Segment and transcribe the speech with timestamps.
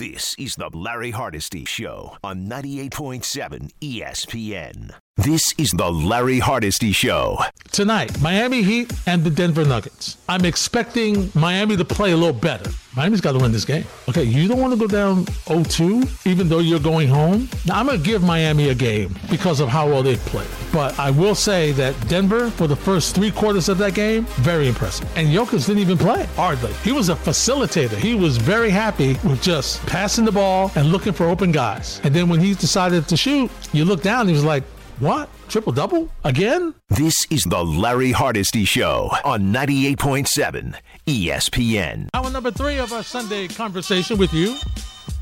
[0.00, 4.94] This is the Larry Hardesty Show on 98.7 ESPN.
[5.16, 7.36] This is the Larry Hardesty Show.
[7.72, 10.16] Tonight, Miami Heat and the Denver Nuggets.
[10.28, 12.70] I'm expecting Miami to play a little better.
[12.96, 13.84] Miami's got to win this game.
[14.08, 17.50] Okay, you don't want to go down 0-2, even though you're going home.
[17.66, 20.48] Now, I'm going to give Miami a game because of how well they've played.
[20.72, 24.68] But I will say that Denver, for the first three quarters of that game, very
[24.68, 25.06] impressive.
[25.18, 26.72] And Jokic didn't even play hardly.
[26.82, 27.96] He was a facilitator.
[27.98, 32.00] He was very happy with just passing the ball and looking for open guys.
[32.04, 34.64] And then when he decided to shoot, you look down, he was like,
[35.00, 35.30] what?
[35.48, 36.10] Triple double?
[36.24, 36.74] Again?
[36.90, 40.74] This is the Larry Hardesty Show on 98.7
[41.06, 42.08] ESPN.
[42.12, 44.54] Hour number three of our Sunday conversation with you.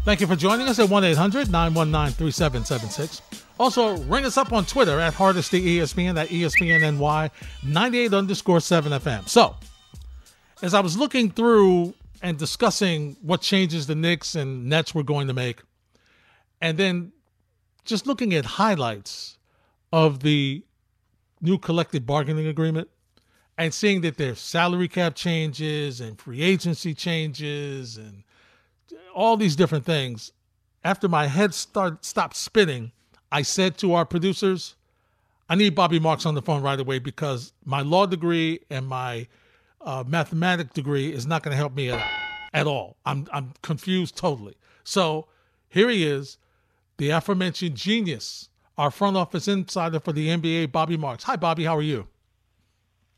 [0.05, 3.23] Thank you for joining us at 1 800 919 3776.
[3.61, 7.31] Also, ring us up on Twitter at Hardesty ESPN, at ESPNNY
[7.65, 9.29] 98 underscore 7 FM.
[9.29, 9.55] So,
[10.61, 15.29] as I was looking through and discussing what changes the Knicks and Nets were going
[15.29, 15.63] to make,
[16.61, 17.13] and then
[17.85, 19.38] just looking at highlights
[19.93, 20.63] of the
[21.41, 22.89] new collective bargaining agreement
[23.57, 28.23] and seeing that there's salary cap changes and free agency changes and
[29.15, 30.33] all these different things,
[30.85, 32.93] after my head start stopped spinning,
[33.33, 34.77] I said to our producers,
[35.49, 39.27] I need Bobby Marks on the phone right away because my law degree and my
[39.81, 42.11] uh, mathematics degree is not going to help me at,
[42.55, 42.97] at all.
[43.05, 44.57] I'm I'm confused totally.
[44.85, 45.27] So
[45.69, 46.39] here he is,
[46.99, 48.49] the aforementioned genius
[48.79, 51.25] our front office insider for the NBA, Bobby Marks.
[51.25, 51.65] Hi, Bobby.
[51.65, 52.07] How are you?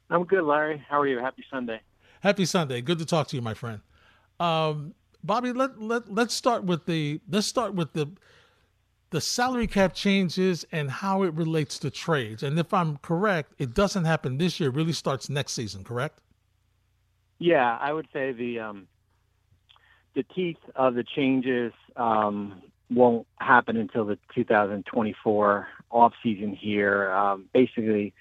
[0.08, 0.82] I'm good, Larry.
[0.88, 1.18] How are you?
[1.18, 1.80] Happy Sunday.
[2.22, 2.80] Happy Sunday.
[2.80, 3.80] Good to talk to you, my friend.
[4.40, 8.10] Um, Bobby, let let let's start with the let's start with the
[9.10, 12.42] the salary cap changes and how it relates to trades.
[12.42, 14.70] And if I'm correct, it doesn't happen this year.
[14.70, 15.84] It really starts next season.
[15.84, 16.20] Correct?
[17.38, 18.88] Yeah, I would say the um,
[20.14, 27.10] the teeth of the changes um, won't happen until the 2024 off season here.
[27.12, 28.12] Um, basically,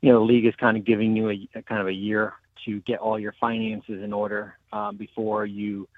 [0.00, 2.34] you know, the league is kind of giving you a, a, kind of a year
[2.64, 5.88] to get all your finances in order um, before you,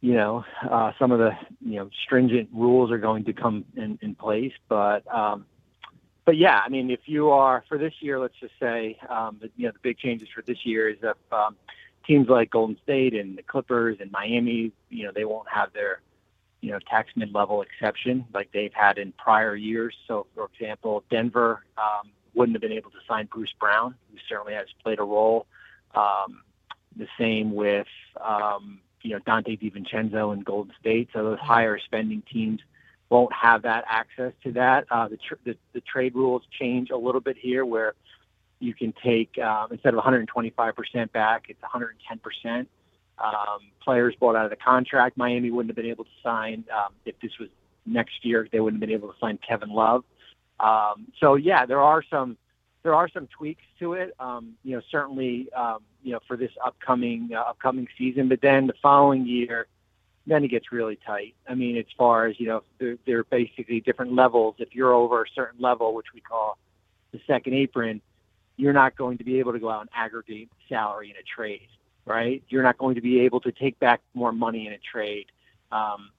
[0.00, 3.98] you know, uh, some of the you know stringent rules are going to come in,
[4.00, 4.52] in place.
[4.68, 5.46] But um,
[6.24, 9.66] but yeah, I mean, if you are for this year, let's just say, um, you
[9.66, 11.56] know, the big changes for this year is that um,
[12.06, 16.00] teams like Golden State and the Clippers and Miami, you know, they won't have their
[16.60, 19.94] you know, tax mid-level exception like they've had in prior years.
[20.06, 24.54] So, for example, Denver um, wouldn't have been able to sign Bruce Brown, who certainly
[24.54, 25.46] has played a role.
[25.94, 26.42] Um,
[26.96, 27.86] the same with,
[28.20, 31.08] um, you know, Donte DiVincenzo and Golden State.
[31.12, 32.60] So those higher spending teams
[33.08, 34.86] won't have that access to that.
[34.90, 37.94] Uh, the, tr- the, the trade rules change a little bit here where
[38.58, 42.66] you can take, um, instead of 125% back, it's 110%
[43.22, 45.16] um, players bought out of the contract.
[45.16, 47.48] Miami wouldn't have been able to sign um, if this was
[47.86, 48.48] next year.
[48.50, 50.04] They wouldn't have been able to sign Kevin Love.
[50.58, 52.36] Um, so yeah, there are some
[52.82, 54.14] there are some tweaks to it.
[54.18, 58.66] Um, you know, certainly um, you know for this upcoming uh, upcoming season, but then
[58.66, 59.66] the following year,
[60.26, 61.34] then it gets really tight.
[61.48, 64.56] I mean, as far as you know, they're, they're basically different levels.
[64.58, 66.58] If you're over a certain level, which we call
[67.12, 68.00] the second apron,
[68.56, 71.68] you're not going to be able to go out and aggregate salary in a trade
[72.10, 72.42] right?
[72.48, 75.26] You're not going to be able to take back more money in a trade.
[75.70, 76.10] Um,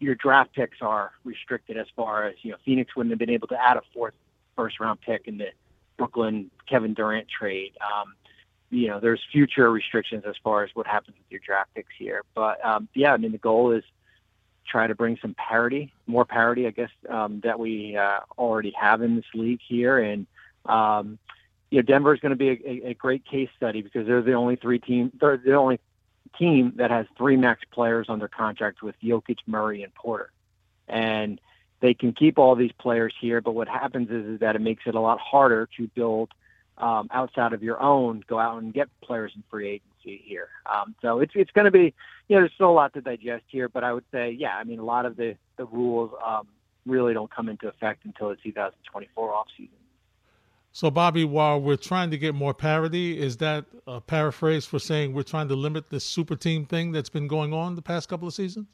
[0.00, 2.56] your draft picks are restricted as far as you know.
[2.64, 4.14] Phoenix wouldn't have been able to add a fourth
[4.56, 5.48] first round pick in the
[5.98, 7.72] Brooklyn Kevin Durant trade.
[7.82, 8.14] Um,
[8.70, 12.22] you know, there's future restrictions as far as what happens with your draft picks here.
[12.34, 13.84] But um, yeah, I mean, the goal is
[14.66, 19.02] try to bring some parity, more parity, I guess, um, that we uh, already have
[19.02, 20.26] in this league here, and
[20.66, 21.18] um,
[21.70, 24.32] you know, Denver is going to be a, a, great case study because they're the
[24.32, 25.80] only three team, they're the only
[26.38, 30.30] team that has three max players under contract with Jokic, Murray, and Porter,
[30.88, 31.40] and
[31.80, 33.40] they can keep all these players here.
[33.40, 36.30] But what happens is, is that it makes it a lot harder to build
[36.78, 40.48] um, outside of your own, go out and get players in free agency here.
[40.72, 41.94] Um, so it's it's going to be,
[42.28, 43.68] you know, there's still a lot to digest here.
[43.68, 46.48] But I would say, yeah, I mean, a lot of the the rules um,
[46.86, 49.77] really don't come into effect until the 2024 off season.
[50.72, 55.12] So, Bobby, while we're trying to get more parity, is that a paraphrase for saying
[55.12, 58.28] we're trying to limit this super team thing that's been going on the past couple
[58.28, 58.66] of seasons?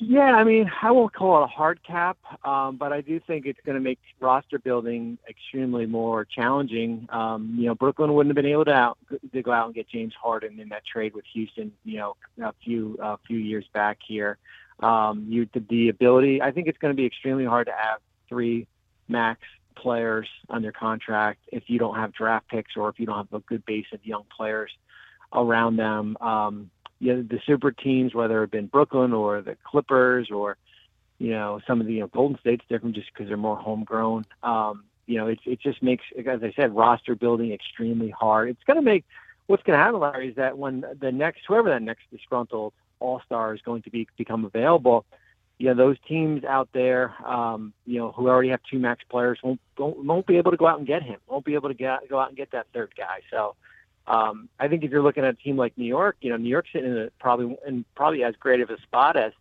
[0.00, 3.46] Yeah, I mean, I won't call it a hard cap, um, but I do think
[3.46, 7.08] it's going to make roster building extremely more challenging.
[7.10, 8.98] Um, you know, Brooklyn wouldn't have been able to, out,
[9.32, 11.72] to go out and get James Harden in that trade with Houston.
[11.84, 14.38] You know, a few a few years back here.
[14.78, 16.40] Um, you the ability.
[16.40, 17.98] I think it's going to be extremely hard to have
[18.28, 18.68] three
[19.08, 19.40] max
[19.80, 23.40] players under contract if you don't have draft picks or if you don't have a
[23.40, 24.70] good base of young players
[25.32, 26.16] around them.
[26.20, 26.70] Um,
[27.00, 30.56] you know the super teams, whether it been Brooklyn or the Clippers or
[31.18, 34.24] you know some of the you know, Golden State's different just because they're more homegrown.
[34.42, 38.50] Um, you know, it it just makes, as I said, roster building extremely hard.
[38.50, 39.04] It's going to make
[39.46, 43.20] what's going to happen, Larry, is that when the next whoever that next disgruntled All
[43.24, 45.04] Star is going to be become available,
[45.58, 49.38] you know those teams out there, um, you know, who already have two max players
[49.42, 51.18] won't won't be able to go out and get him.
[51.26, 53.20] Won't be able to get go out and get that third guy.
[53.30, 53.56] So
[54.06, 56.48] um, I think if you're looking at a team like New York, you know, New
[56.48, 59.32] York's in a, probably in probably as great of a spot as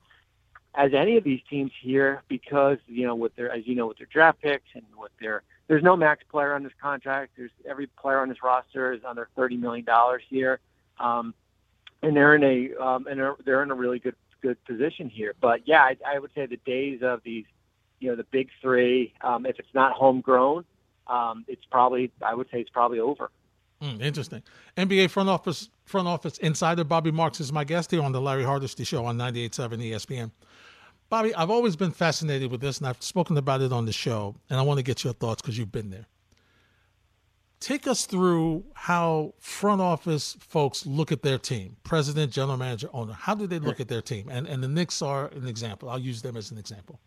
[0.73, 3.97] as any of these teams here because you know with their as you know with
[3.97, 7.33] their draft picks and with their there's no max player on this contract.
[7.37, 10.59] There's every player on this roster is under thirty million dollars here,
[10.99, 11.35] um,
[12.01, 15.33] and they're in a um, and they're, they're in a really good good position here.
[15.39, 17.45] But yeah, I, I would say the days of these,
[17.99, 20.65] you know, the big three, um, if it's not homegrown,
[21.07, 23.31] um, it's probably I would say it's probably over.
[23.81, 24.43] Mm, interesting.
[24.75, 28.43] NBA front office front office insider Bobby Marks is my guest here on the Larry
[28.43, 30.31] Hardesty Show on 98.7 ESPN.
[31.09, 34.35] Bobby, I've always been fascinated with this, and I've spoken about it on the show,
[34.49, 36.05] and I want to get your thoughts because you've been there.
[37.59, 43.13] Take us through how front office folks look at their team, president, general manager, owner.
[43.13, 44.29] How do they look at their team?
[44.29, 45.89] And and the Knicks are an example.
[45.89, 46.99] I'll use them as an example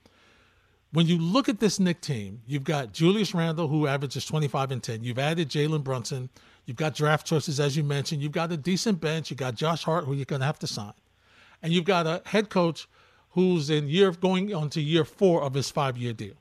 [0.93, 4.83] when you look at this Knick team, you've got Julius Randle, who averages 25 and
[4.83, 5.05] 10.
[5.05, 6.31] You've added Jalen Brunson.
[6.67, 8.23] You've got draft choices, as you mentioned.
[8.23, 9.31] You've got a decent bench.
[9.31, 10.93] You've got Josh Hart, who you're going to have to sign.
[11.63, 12.89] And you've got a head coach
[13.31, 16.35] who's in year going on to year four of his five year deal.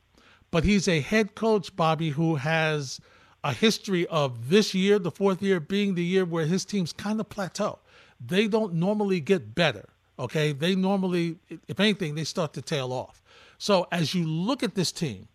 [0.51, 3.00] But he's a head coach, Bobby, who has
[3.44, 7.19] a history of this year, the fourth year, being the year where his teams kind
[7.19, 7.80] of plateau.
[8.25, 9.88] They don't normally get better.
[10.18, 10.51] Okay.
[10.51, 11.38] They normally,
[11.68, 13.24] if anything, they start to tail off.
[13.57, 15.27] So as you look at this team,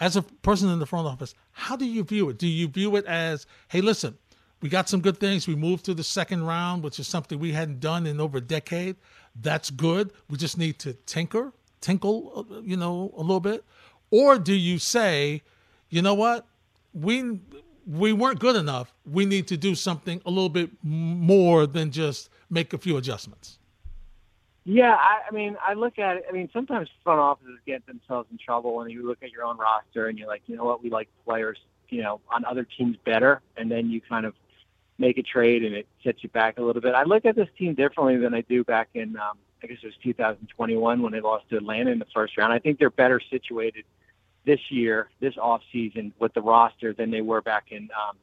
[0.00, 2.38] as a person in the front office, how do you view it?
[2.38, 4.18] Do you view it as, hey, listen,
[4.60, 5.46] we got some good things.
[5.46, 8.40] We moved to the second round, which is something we hadn't done in over a
[8.40, 8.96] decade.
[9.40, 10.12] That's good.
[10.28, 13.64] We just need to tinker, tinkle, uh, you know, a little bit.
[14.10, 15.42] Or do you say,
[15.88, 16.46] you know what,
[16.96, 17.40] we
[17.86, 18.92] we weren't good enough.
[19.04, 23.58] We need to do something a little bit more than just make a few adjustments.
[24.64, 26.24] Yeah, I, I mean, I look at it.
[26.28, 29.56] I mean, sometimes front offices get themselves in trouble when you look at your own
[29.58, 31.58] roster and you're like, you know what, we like players,
[31.88, 34.34] you know, on other teams better, and then you kind of
[34.98, 36.94] make a trade and it sets you back a little bit.
[36.94, 39.86] I look at this team differently than I do back in, um, I guess it
[39.86, 42.52] was 2021 when they lost to Atlanta in the first round.
[42.52, 43.84] I think they're better situated
[44.46, 48.16] this year, this off season with the roster than they were back in um,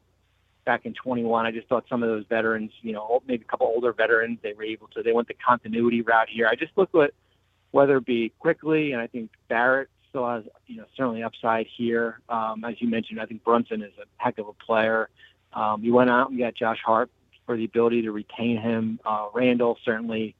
[0.64, 1.46] back in 21.
[1.46, 4.54] I just thought some of those veterans, you know, maybe a couple older veterans, they
[4.54, 5.02] were able to.
[5.02, 6.48] They went the continuity route here.
[6.48, 7.12] I just look at
[7.70, 12.20] whether it be Quickley, and I think Barrett still has, you know, certainly upside here.
[12.28, 15.10] Um, as you mentioned, I think Brunson is a heck of a player.
[15.52, 17.10] Um, you went out and got Josh Hart
[17.44, 18.98] for the ability to retain him.
[19.04, 20.34] Uh, Randle certainly.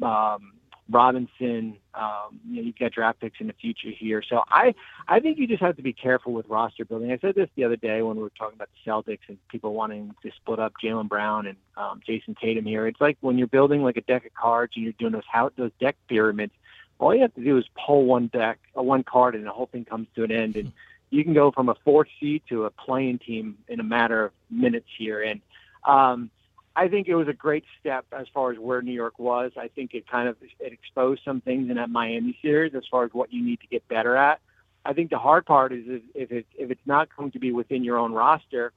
[0.00, 0.52] Um,
[0.90, 4.22] Robinson, um, you know, you've got draft picks in the future here.
[4.22, 4.74] So I,
[5.08, 7.10] I think you just have to be careful with roster building.
[7.10, 9.72] I said this the other day when we were talking about the Celtics and people
[9.72, 12.86] wanting to split up Jaylen Brown and um, Jayson Tatum here.
[12.86, 15.50] It's like when you're building like a deck of cards and you're doing those how
[15.56, 16.52] those deck pyramids.
[16.98, 19.66] All you have to do is pull one deck, uh, one card, and the whole
[19.66, 20.56] thing comes to an end.
[20.56, 20.72] And
[21.10, 24.32] you can go from a fourth seed to a playing team in a matter of
[24.50, 25.22] minutes here.
[25.22, 25.40] And
[25.84, 26.30] um,
[26.76, 29.52] I think it was a great step as far as where New York was.
[29.56, 33.04] I think it kind of it exposed some things in that Miami series as far
[33.04, 34.40] as what you need to get better at.
[34.84, 37.52] I think the hard part is if, if it if it's not going to be
[37.52, 38.72] within your own roster,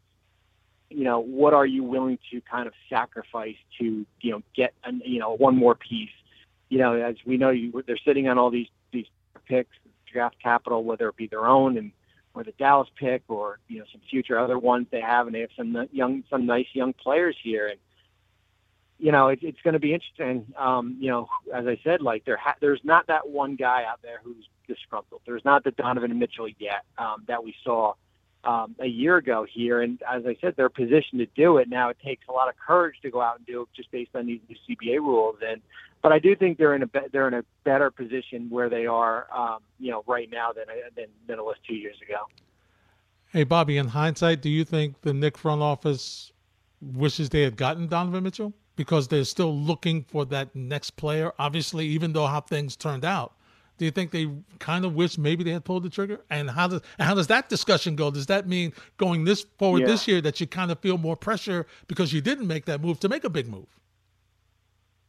[0.90, 5.02] you know, what are you willing to kind of sacrifice to you know get an,
[5.04, 6.10] you know one more piece?
[6.70, 9.08] You know, as we know, you, they're sitting on all these these
[9.46, 9.76] picks,
[10.12, 11.92] draft capital, whether it be their own and
[12.36, 15.42] or the Dallas pick or you know some future other ones they have, and they
[15.42, 17.80] have some young some nice young players here and
[19.00, 20.46] you know, it, it's going to be interesting.
[20.58, 24.02] Um, you know, as I said, like there, ha- there's not that one guy out
[24.02, 25.22] there who's disgruntled.
[25.26, 27.94] There's not the Donovan Mitchell yet um, that we saw
[28.44, 29.82] um, a year ago here.
[29.82, 31.70] And as I said, they're positioned to do it.
[31.70, 34.12] Now it takes a lot of courage to go out and do it just based
[34.16, 35.38] on these new CBA rules.
[35.46, 35.62] And
[36.02, 38.86] but I do think they're in a be- they're in a better position where they
[38.86, 42.20] are, um, you know, right now than than than it was two years ago.
[43.32, 43.78] Hey, Bobby.
[43.78, 46.32] In hindsight, do you think the Knick front office
[46.82, 48.54] wishes they had gotten Donovan Mitchell?
[48.78, 51.34] Because they're still looking for that next player.
[51.38, 53.34] Obviously, even though how things turned out,
[53.78, 54.30] do you think they
[54.60, 56.22] kind of wish maybe they had pulled the trigger?
[56.30, 58.10] And how does how does that discussion go?
[58.10, 59.88] Does that mean going this forward yeah.
[59.88, 63.00] this year that you kind of feel more pressure because you didn't make that move
[63.02, 63.68] to make a big move?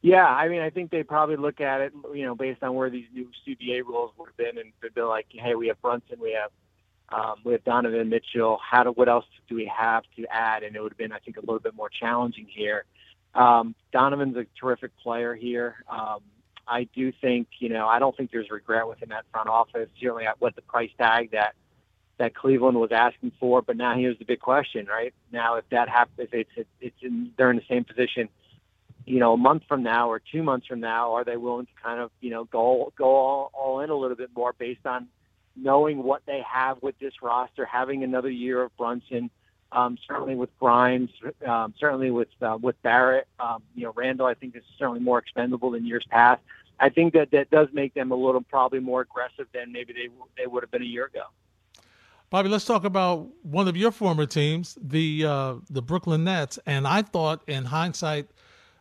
[0.01, 2.89] Yeah, I mean, I think they probably look at it, you know, based on where
[2.89, 6.19] these new CBA rules would have been, and they'd be like, "Hey, we have Brunson,
[6.21, 6.51] we have
[7.11, 8.59] um, we have Donovan Mitchell.
[8.63, 11.19] How do what else do we have to add?" And it would have been, I
[11.19, 12.85] think, a little bit more challenging here
[13.35, 15.83] Um, Donovan's a terrific player here.
[15.89, 16.19] Um,
[16.67, 19.89] I do think, you know, I don't think there's regret within that front office.
[19.99, 21.55] Certainly, at what the price tag that
[22.19, 23.61] that Cleveland was asking for.
[23.61, 25.13] But now here's the big question, right?
[25.31, 28.29] Now, if that happens, if it's it's in, they're in the same position,
[29.05, 31.71] you know, a month from now or two months from now, are they willing to
[31.81, 35.07] kind of, you know, go go all, all in a little bit more based on
[35.55, 39.29] knowing what they have with this roster, having another year of Brunson,
[39.71, 41.11] um, certainly with Grimes,
[41.45, 44.25] um, certainly with uh, with Barrett, um, you know, Randle.
[44.25, 46.41] I think is certainly more expendable than years past.
[46.79, 50.09] I think that that does make them a little probably more aggressive than maybe they
[50.37, 51.23] they would have been a year ago.
[52.29, 56.59] Bobby, let's talk about one of your former teams, the uh, the Brooklyn Nets.
[56.65, 58.27] And I thought, in hindsight,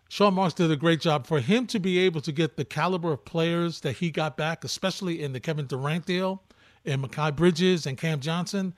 [0.08, 3.12] Sean Marks did a great job for him to be able to get the caliber
[3.12, 6.42] of players that he got back, especially in the Kevin Durant deal,
[6.84, 8.74] and Mikal Bridges and Cam Johnson.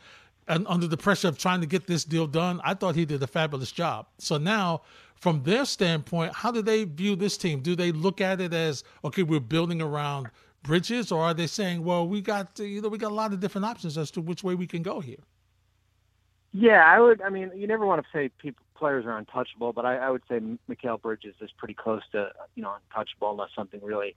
[0.48, 3.22] And under the pressure of trying to get this deal done, I thought he did
[3.22, 4.06] a fabulous job.
[4.18, 4.82] So now,
[5.14, 7.60] from their standpoint, how do they view this team?
[7.60, 10.30] Do they look at it as okay, we're building around
[10.62, 13.40] Bridges, or are they saying, well, we got you know we got a lot of
[13.40, 15.20] different options as to which way we can go here?
[16.52, 17.22] Yeah, I would.
[17.22, 20.22] I mean, you never want to say people players are untouchable, but I, I would
[20.28, 24.16] say Mikal Bridges is pretty close to you know untouchable unless something really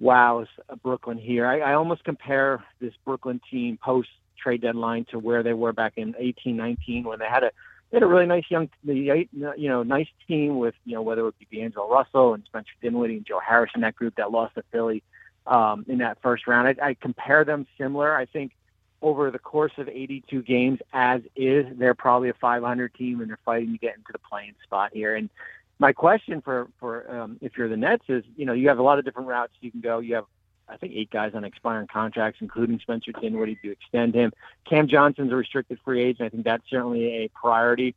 [0.00, 0.48] wows
[0.82, 1.46] Brooklyn here.
[1.46, 5.94] I, I almost compare this Brooklyn team post trade deadline to where they were back
[5.96, 7.50] in eighteen nineteen when they had a
[7.90, 11.34] they had a really nice young you know nice team with you know whether it
[11.38, 14.62] be D'Angelo Russell and Spencer Dinwiddie and Joe Harris in that group that lost to
[14.70, 15.02] Philly
[15.46, 16.68] um, in that first round.
[16.68, 18.14] I, I compare them similar.
[18.14, 18.52] I think
[19.00, 23.38] over the course of 82 games, as is, they're probably a 500 team and they're
[23.44, 25.14] fighting to get into the playing spot here.
[25.14, 25.30] And
[25.78, 28.82] my question for for um, if you're the Nets is, you know, you have a
[28.82, 30.00] lot of different routes you can go.
[30.00, 30.24] You have
[30.68, 34.32] I think eight guys on expiring contracts, including Spencer Dinwiddie to extend him.
[34.68, 36.26] Cam Johnson's a restricted free agent.
[36.26, 37.94] I think that's certainly a priority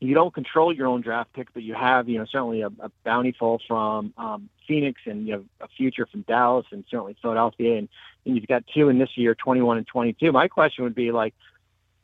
[0.00, 2.90] you don't control your own draft pick, but you have, you know, certainly a, a
[3.04, 7.88] bountiful from um, Phoenix and you have a future from Dallas and certainly Philadelphia, and,
[8.24, 10.32] and you've got two in this year, 21 and 22.
[10.32, 11.34] My question would be like,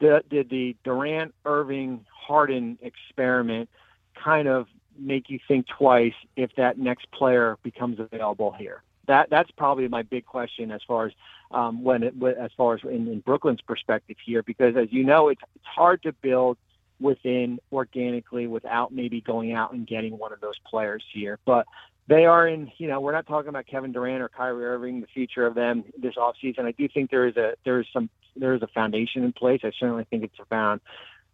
[0.01, 3.69] did, did the Durant, Irving, Harden experiment
[4.15, 8.83] kind of make you think twice if that next player becomes available here?
[9.13, 11.13] That that's probably my big question as far as
[11.51, 15.29] um, when it, as far as in, in Brooklyn's perspective here, because as you know,
[15.29, 16.57] it's it's hard to build
[16.99, 21.39] within organically without maybe going out and getting one of those players here.
[21.45, 21.67] But
[22.09, 25.07] they are in, you know, we're not talking about Kevin Durant or Kyrie Irving, the
[25.09, 26.61] future of them this offseason.
[26.61, 29.61] I do think there is a there is some there is a foundation in place.
[29.63, 30.81] I certainly think it's around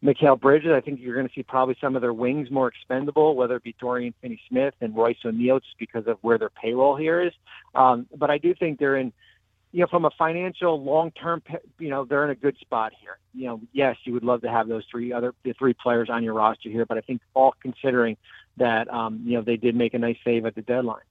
[0.02, 0.70] Mikal Bridges.
[0.72, 3.64] I think you're going to see probably some of their wings more expendable, whether it
[3.64, 7.32] be Dorian Finney-Smith and Royce O'Neale, just because of where their payroll here is.
[7.74, 9.12] Um, but I do think they're in
[9.72, 11.42] you know, from a financial long term,
[11.78, 13.18] you know, they're in a good spot here.
[13.34, 16.24] You know, yes, you would love to have those three other the three players on
[16.24, 18.16] your roster here, but I think all considering
[18.56, 21.02] that, um, you know, they did make a nice save at the deadline.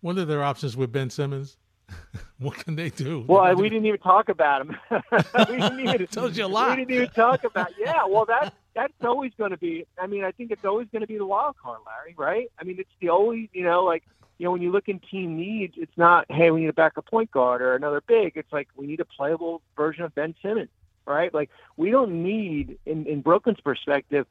[0.00, 1.56] What are their options with Ben Simmons?
[2.38, 3.24] what can they do?
[3.26, 4.76] Well, we didn't even talk about him.
[4.90, 6.70] we didn't even, tells you a lot.
[6.70, 7.72] We didn't even talk about.
[7.78, 9.86] Yeah, well, that that's always going to be.
[9.98, 12.14] I mean, I think it's always going to be the wild card, Larry.
[12.16, 12.50] Right?
[12.58, 13.48] I mean, it's the always.
[13.52, 14.04] You know, like
[14.38, 17.06] you know, when you look in team needs, it's not, hey, we need a backup
[17.06, 18.32] point guard or another big.
[18.36, 20.70] It's like we need a playable version of Ben Simmons,
[21.06, 21.34] right?
[21.34, 24.26] Like we don't need, in, in Brooklyn's perspective,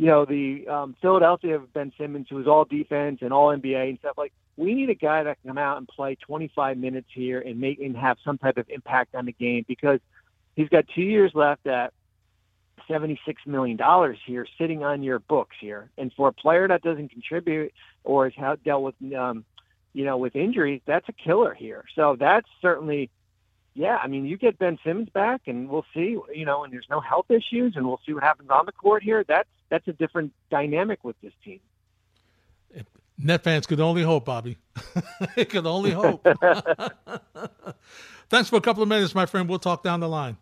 [0.00, 3.90] you know, the um, Philadelphia of Ben Simmons, who is all defense and all NBA
[3.90, 4.16] and stuff.
[4.16, 7.60] Like we need a guy that can come out and play 25 minutes here and
[7.60, 10.00] make and have some type of impact on the game because
[10.56, 11.92] he's got two years left at
[12.88, 13.78] $76 million
[14.24, 15.90] here sitting on your books here.
[15.98, 19.44] And for a player that doesn't contribute or has dealt with um,
[19.92, 21.84] you know, with injuries, that's a killer here.
[21.94, 23.10] So that's certainly,
[23.74, 23.98] yeah.
[24.02, 26.16] I mean, you get Ben Simmons back, and we'll see.
[26.34, 29.02] You know, and there's no health issues, and we'll see what happens on the court
[29.02, 29.24] here.
[29.28, 31.60] That's that's a different dynamic with this team.
[33.22, 34.56] Net fans could only hope, Bobby.
[35.36, 36.22] it could only hope.
[38.30, 39.48] Thanks for a couple of minutes, my friend.
[39.48, 40.38] We'll talk down the line.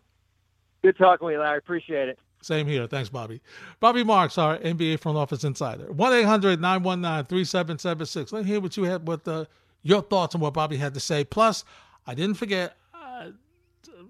[0.81, 1.57] Good talking with you, Larry.
[1.57, 2.19] Appreciate it.
[2.41, 2.87] Same here.
[2.87, 3.41] Thanks, Bobby.
[3.81, 5.91] Bobby Marks, our NBA front office insider.
[5.91, 8.31] 1 800 919 3776.
[8.31, 9.45] Let me hear what you had, what the,
[9.83, 11.25] your thoughts on what Bobby had to say.
[11.25, 11.65] Plus,
[12.07, 13.31] I didn't forget, uh,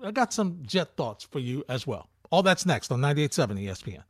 [0.03, 2.07] I got some jet thoughts for you as well.
[2.29, 4.03] All that's next on 98.7 ESPN.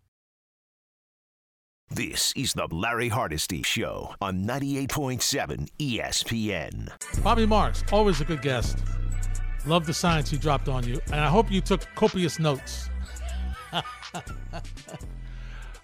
[1.91, 7.23] This is the Larry Hardesty Show on 98.7 ESPN.
[7.23, 8.77] Bobby Marks, always a good guest.
[9.65, 12.91] Love the science he dropped on you, and I hope you took copious notes.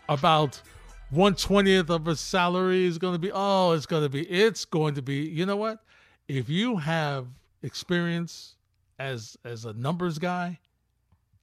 [0.10, 0.62] about
[1.10, 3.32] one twentieth of his salary is going to be.
[3.34, 4.30] Oh, it's going to be.
[4.30, 5.24] It's going to be.
[5.24, 5.80] You know what?
[6.28, 7.26] If you have
[7.64, 8.58] experience
[9.00, 10.60] as as a numbers guy,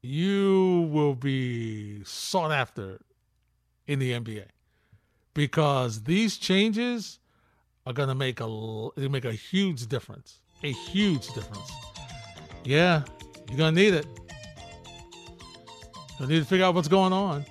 [0.03, 3.01] you will be sought after
[3.93, 4.47] in the NBA
[5.35, 7.19] because these changes
[7.87, 10.41] are going to make a make a huge difference.
[10.63, 11.71] A huge difference.
[12.65, 13.03] Yeah,
[13.49, 14.07] you're going to need it.
[16.21, 17.45] You need to figure out what's going on.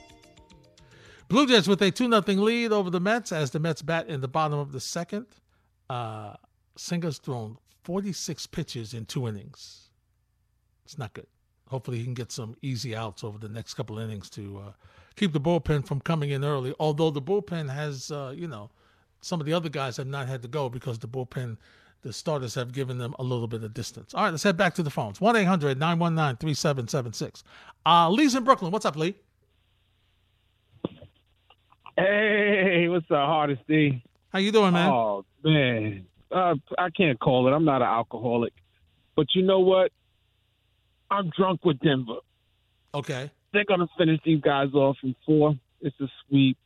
[1.27, 4.21] Blue Jays with a 2 0 lead over the Mets as the Mets bat in
[4.21, 5.25] the bottom of the second.
[5.89, 6.35] Uh,
[6.77, 9.89] Senga's thrown 46 pitches in two innings.
[10.85, 11.27] It's not good.
[11.67, 14.71] Hopefully, he can get some easy outs over the next couple innings to uh,
[15.15, 16.73] keep the bullpen from coming in early.
[16.79, 18.69] Although the bullpen has, uh, you know,
[19.21, 21.57] some of the other guys have not had to go because the bullpen,
[22.01, 24.13] the starters have given them a little bit of distance.
[24.13, 27.43] All right, let's head back to the phones 1 800 919 3776.
[27.85, 28.71] Uh, Lee's in Brooklyn.
[28.71, 29.15] What's up, Lee?
[31.97, 34.01] Hey, what's the hardest thing?
[34.29, 34.89] How you doing, man?
[34.89, 37.51] Oh man, uh, I can't call it.
[37.51, 38.53] I'm not an alcoholic,
[39.15, 39.91] but you know what?
[41.11, 42.19] I'm drunk with Denver.
[42.93, 43.29] Okay.
[43.53, 45.55] They're gonna finish these guys off in four.
[45.81, 46.57] It's a sweep.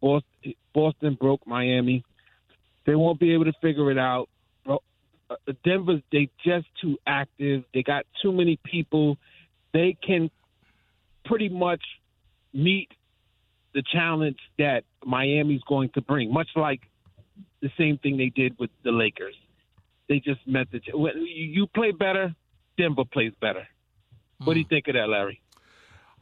[0.00, 2.04] Boston, Boston broke Miami.
[2.86, 4.28] They won't be able to figure it out.
[4.66, 7.64] Uh, Denver, they just too active.
[7.72, 9.16] They got too many people.
[9.72, 10.30] They can
[11.24, 11.82] pretty much
[12.52, 12.88] meet
[13.74, 16.80] the challenge that Miami's going to bring, much like
[17.60, 19.34] the same thing they did with the Lakers.
[20.08, 20.80] They just met the.
[21.24, 22.34] You play better,
[22.76, 23.66] Denver plays better.
[24.44, 24.74] What do you hmm.
[24.74, 25.40] think of that, Larry?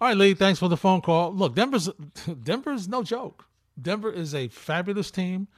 [0.00, 0.32] All right, Lee.
[0.32, 1.34] Thanks for the phone call.
[1.34, 1.90] Look, Denver's
[2.42, 3.44] Denver's no joke.
[3.80, 5.48] Denver is a fabulous team.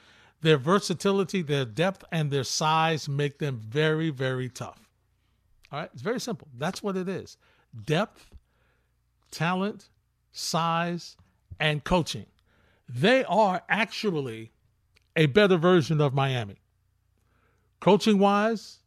[0.41, 4.89] Their versatility, their depth, and their size make them very, very tough.
[5.71, 6.49] All right, it's very simple.
[6.59, 7.37] That's what it is:
[7.85, 8.35] depth,
[9.31, 9.89] talent,
[10.33, 11.17] size,
[11.61, 12.27] and coaching.
[12.89, 14.51] They are actually
[15.15, 16.57] a better version of Miami.
[17.79, 18.79] Coaching wise,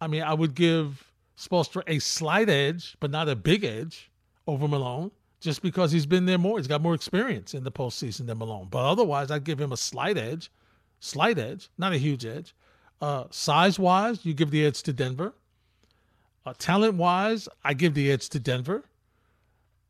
[0.00, 4.10] I mean, I would give Spoelstra a slight edge, but not a big edge
[4.46, 5.10] over Malone,
[5.40, 6.58] just because he's been there more.
[6.58, 8.68] He's got more experience in the postseason than Malone.
[8.70, 10.50] But otherwise, I'd give him a slight edge,
[11.00, 12.54] slight edge, not a huge edge.
[13.00, 15.34] Uh, size wise, you give the edge to Denver.
[16.44, 18.84] Uh, talent wise, I give the edge to Denver.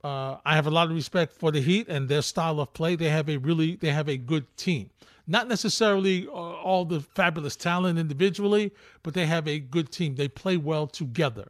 [0.02, 2.96] Uh, I have a lot of respect for the Heat and their style of play.
[2.96, 4.90] They have a really, they have a good team.
[5.26, 10.14] Not necessarily uh, all the fabulous talent individually, but they have a good team.
[10.14, 11.48] They play well together,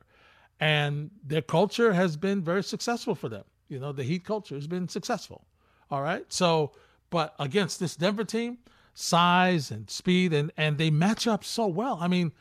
[0.61, 3.45] and their culture has been very successful for them.
[3.69, 5.47] You know, the Heat culture has been successful.
[5.91, 6.73] All right, so
[7.11, 8.59] but against this Denver team,
[8.95, 11.99] size and speed, and and they match up so well.
[12.01, 12.33] I mean,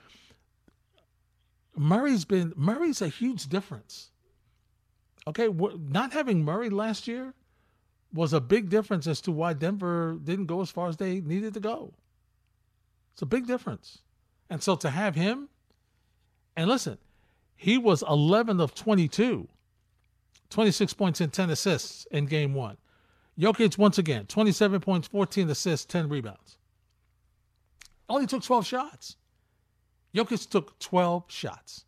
[1.76, 4.10] Murray's been Murray's a huge difference.
[5.28, 7.34] Okay, not having Murray last year
[8.14, 11.54] was a big difference as to why Denver didn't go as far as they needed
[11.56, 11.94] to go.
[13.14, 14.00] It's a big difference.
[14.50, 15.50] And so to have him,
[16.56, 16.98] and listen,
[17.56, 19.48] he was 11 of 22,
[20.50, 22.78] 26 points and 10 assists in game one.
[23.40, 26.58] Jokic, once again, 27 points, 14 assists, 10 rebounds.
[28.08, 29.18] Only took 12 shots.
[30.14, 31.86] Jokic took 12 shots.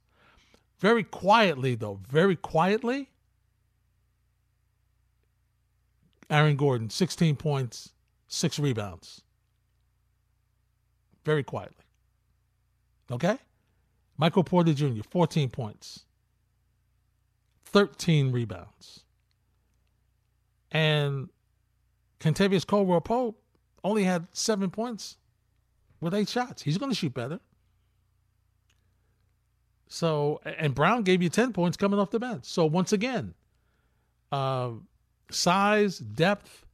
[0.80, 3.10] Very quietly, though, very quietly,
[6.30, 7.91] Aaron Gordon, 16 points,
[8.27, 9.21] six rebounds.
[11.23, 11.86] Very quietly.
[13.12, 13.38] Okay?
[14.17, 16.06] Michael Porter Jr., 14 points,
[17.65, 19.03] 13 rebounds.
[20.71, 21.30] And
[22.19, 23.41] Kentavious Caldwell Pope
[23.84, 25.17] only had seven points
[26.01, 26.62] with eight shots.
[26.62, 27.39] He's going to shoot better.
[29.88, 32.45] So, and Brown gave you 10 points coming off the bench.
[32.45, 33.34] So, once again,
[34.32, 34.71] uh,
[35.32, 36.65] size, depth,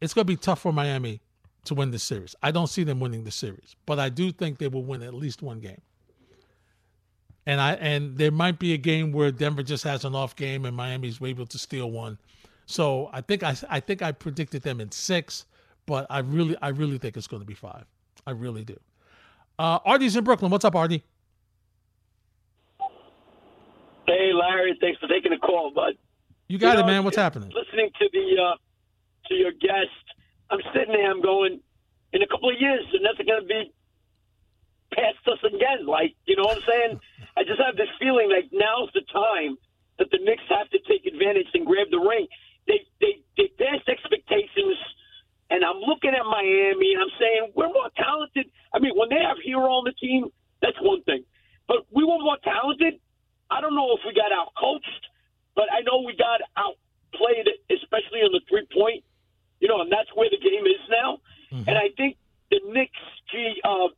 [0.00, 1.20] it's going to be tough for Miami
[1.64, 2.36] to win this series.
[2.42, 5.14] I don't see them winning the series, but I do think they will win at
[5.14, 5.80] least one game.
[7.46, 10.64] And I and there might be a game where Denver just has an off game
[10.64, 12.18] and Miami's able to steal one.
[12.66, 15.46] So I think I I think I predicted them in six,
[15.86, 17.84] but I really I really think it's going to be five.
[18.26, 18.78] I really do.
[19.58, 20.50] Uh, Artie's in Brooklyn.
[20.50, 21.02] What's up, Artie?
[24.06, 24.76] Hey, Larry.
[24.80, 25.94] Thanks for taking the call, bud.
[26.48, 27.04] You got you it, man.
[27.04, 27.50] What's happening?
[27.54, 28.56] Listening to the uh,
[29.28, 30.02] to your guest,
[30.50, 31.10] I'm sitting there.
[31.10, 31.60] I'm going.
[32.12, 33.72] In a couple of years, and that's going to be
[34.92, 35.86] past us again.
[35.86, 37.00] Like, you know what I'm saying?
[37.36, 39.56] I just have this feeling like now's the time
[39.98, 42.26] that the Knicks have to take advantage and grab the ring.
[42.66, 44.76] They they they passed expectations,
[45.48, 48.50] and I'm looking at Miami and I'm saying we're more talented.
[48.74, 50.28] I mean, when they have Herro on the team,
[50.60, 51.24] that's one thing,
[51.66, 53.00] but we were more talented.
[53.50, 55.10] I don't know if we got out coached.
[55.54, 59.04] But I know we got outplayed, especially on the three point.
[59.60, 61.20] You know, and that's where the game is now.
[61.52, 61.68] Mm-hmm.
[61.68, 62.16] And I think
[62.48, 63.92] the Knicks, gee, uh,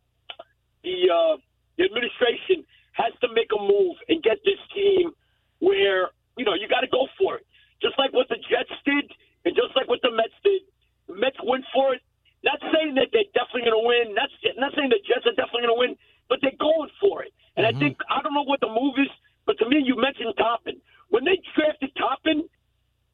[0.83, 1.37] the uh,
[1.79, 2.67] the administration
[2.99, 5.15] has to make a move and get this team
[5.61, 7.47] where you know you got to go for it,
[7.79, 9.07] just like what the Jets did,
[9.47, 10.67] and just like what the Mets did.
[11.07, 12.03] The Mets went for it.
[12.43, 14.19] That's saying that they're definitely going to win.
[14.19, 14.27] Not,
[14.59, 15.93] not saying the Jets are definitely going to win,
[16.27, 17.31] but they're going for it.
[17.55, 17.77] And mm-hmm.
[17.77, 19.13] I think I don't know what the move is,
[19.47, 20.83] but to me, you mentioned Toppin.
[21.11, 22.49] When they drafted Toppin,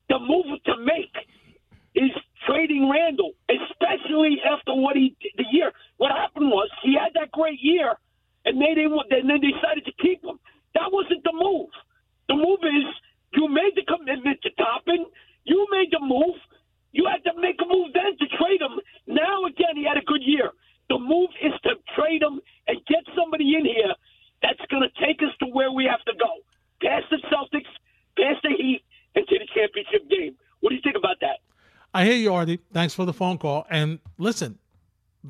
[0.09, 1.11] the move to make
[1.95, 2.15] is
[2.47, 5.73] trading Randle, especially after what he the year.
[5.97, 7.99] What happened was he had that great year,
[8.45, 8.95] and they didn't.
[9.11, 10.39] And then they decided to keep him.
[10.75, 11.75] That wasn't the move.
[12.29, 12.87] The move is
[13.35, 15.07] you made the commitment to Toppin.
[15.43, 16.39] You made the move.
[16.93, 18.79] You had to make a move then to trade him.
[19.07, 20.53] Now again, he had a good year.
[20.89, 23.93] The move is to trade him and get somebody in here
[24.41, 26.31] that's going to take us to where we have to go,
[26.81, 27.69] past the Celtics,
[28.17, 28.83] past the Heat,
[29.15, 30.37] and to the championship game.
[30.61, 31.39] What do you think about that?
[31.95, 32.61] I hear you, Artie.
[32.89, 33.67] Thanks for the phone call.
[33.69, 34.59] And listen,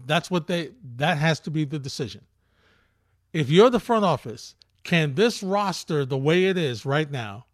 [0.07, 2.25] that's what they that has to be the decision.
[3.33, 7.47] If you're the front office, can this roster the way it is right now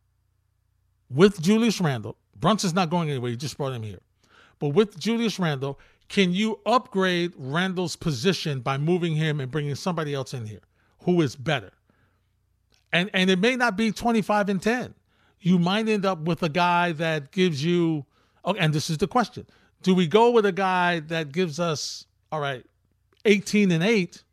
[1.08, 4.00] with Julius Randle, Brunson's not going anywhere, you just brought him here.
[4.58, 10.12] But with Julius Randle, can you upgrade Randle's position by moving him and bringing somebody
[10.12, 10.60] else in here
[11.04, 11.72] who is better?
[12.92, 14.92] And and it may not be 25 and 10.
[15.40, 18.04] You might end up with a guy that gives you
[18.46, 19.46] Okay, and this is the question.
[19.84, 22.64] Do we go with a guy that gives us, all right,
[23.26, 24.24] 18 and 8,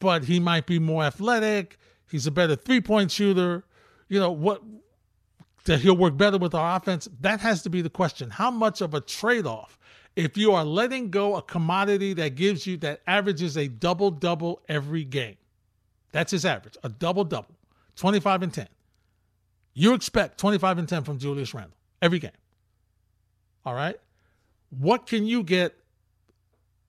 [0.00, 1.78] but he might be more athletic,
[2.10, 3.64] he's a better three-point shooter,
[4.08, 4.60] you know, what
[5.66, 7.08] that he'll work better with our offense?
[7.20, 8.28] That has to be the question.
[8.28, 9.78] How much of a trade-off
[10.16, 15.04] if you are letting go a commodity that gives you that averages a double-double every
[15.04, 15.36] game?
[16.10, 17.54] That's his average, a double-double,
[17.94, 18.66] 25 and 10.
[19.74, 22.32] You expect 25 and 10 from Julius Randle every game.
[23.64, 23.96] All right.
[24.78, 25.76] What can you get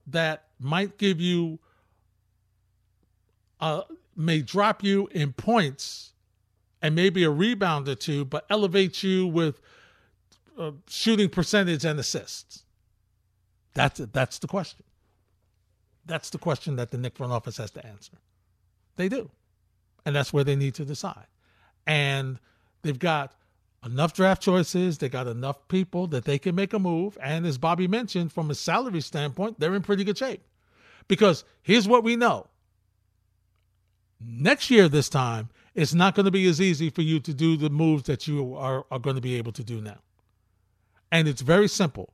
[0.06, 1.58] that might give you,
[3.60, 3.82] uh,
[4.16, 6.12] may drop you in points
[6.80, 9.60] and maybe a rebound or two, but elevate you with
[10.58, 12.64] uh, shooting percentage and assists?
[13.74, 14.12] That's it.
[14.12, 14.84] That's the question.
[16.06, 18.18] That's the question that the Knick front office has to answer.
[18.96, 19.30] They do.
[20.06, 21.26] And that's where they need to decide.
[21.86, 22.38] And
[22.82, 23.32] they've got
[23.84, 24.98] enough draft choices.
[24.98, 27.18] They got enough people that they can make a move.
[27.22, 30.42] And as Bobby mentioned, from a salary standpoint, they're in pretty good shape.
[31.08, 32.48] Because here's what we know
[34.20, 37.56] next year, this time, it's not going to be as easy for you to do
[37.56, 39.98] the moves that you are, are going to be able to do now.
[41.12, 42.12] And it's very simple.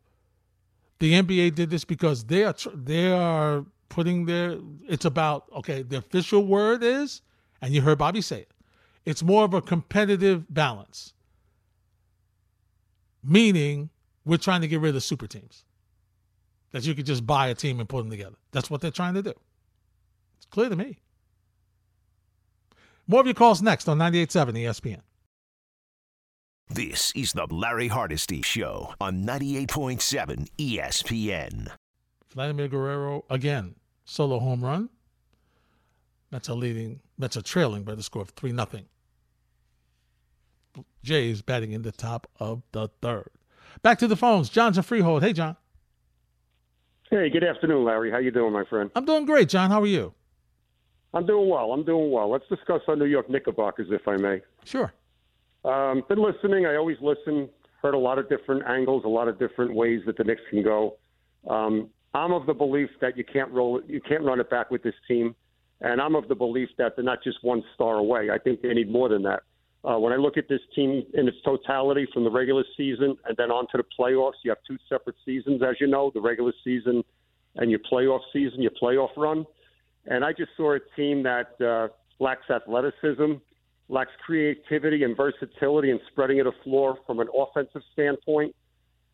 [0.99, 5.99] The NBA did this because they are they are putting their it's about okay, the
[5.99, 7.23] official word is,
[7.63, 8.51] and you heard Bobby say it,
[9.07, 11.15] it's more of a competitive balance
[13.23, 13.91] meaning
[14.25, 15.65] we're trying to get rid of super teams.
[16.73, 18.37] That you could just buy a team and put them together.
[18.53, 19.35] That's what they're trying to do.
[20.37, 20.99] It's clear to me.
[23.07, 25.01] More of your calls next on 98.7 ESPN.
[26.73, 31.73] This is the Larry Hardesty Show on 98.7 ESPN.
[32.33, 34.89] Vladimir Guerrero again, solo home run.
[36.31, 38.67] That's a leading, that's a trailing by the score of 3 0.
[41.03, 43.31] Jays batting in the top of the third.
[43.83, 44.49] Back to the phones.
[44.49, 45.23] John's a freehold.
[45.23, 45.57] Hey, John.
[47.11, 48.11] Hey, good afternoon, Larry.
[48.11, 48.91] How you doing, my friend?
[48.95, 49.71] I'm doing great, John.
[49.71, 50.15] How are you?
[51.13, 51.73] I'm doing well.
[51.73, 52.31] I'm doing well.
[52.31, 54.41] Let's discuss our New York Knickerbockers, if I may.
[54.65, 54.93] Sure.
[55.65, 56.67] Um, been listening.
[56.67, 57.49] I always listen.
[57.83, 60.63] Heard a lot of different angles, a lot of different ways that the Knicks can
[60.63, 60.99] go.
[61.49, 64.83] Um, I'm of the belief that you can't roll, you can't run it back with
[64.83, 65.35] this team,
[65.81, 68.29] and I'm of the belief that they're not just one star away.
[68.31, 69.43] I think they need more than that.
[69.83, 73.37] Uh, when I look at this team in its totality from the regular season and
[73.37, 76.53] then on to the playoffs, you have two separate seasons, as you know, the regular
[76.63, 77.03] season
[77.57, 79.47] and your playoff season, your playoff run.
[80.07, 81.89] And I just saw a team that uh,
[82.23, 83.35] lacks athleticism,
[83.89, 88.55] lacks creativity and versatility and spreading the floor from an offensive standpoint.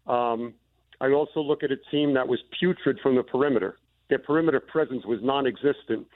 [0.06, 0.54] Um,
[1.00, 3.76] I also look at a team that was putrid from the perimeter.
[4.08, 6.06] Their perimeter presence was non existent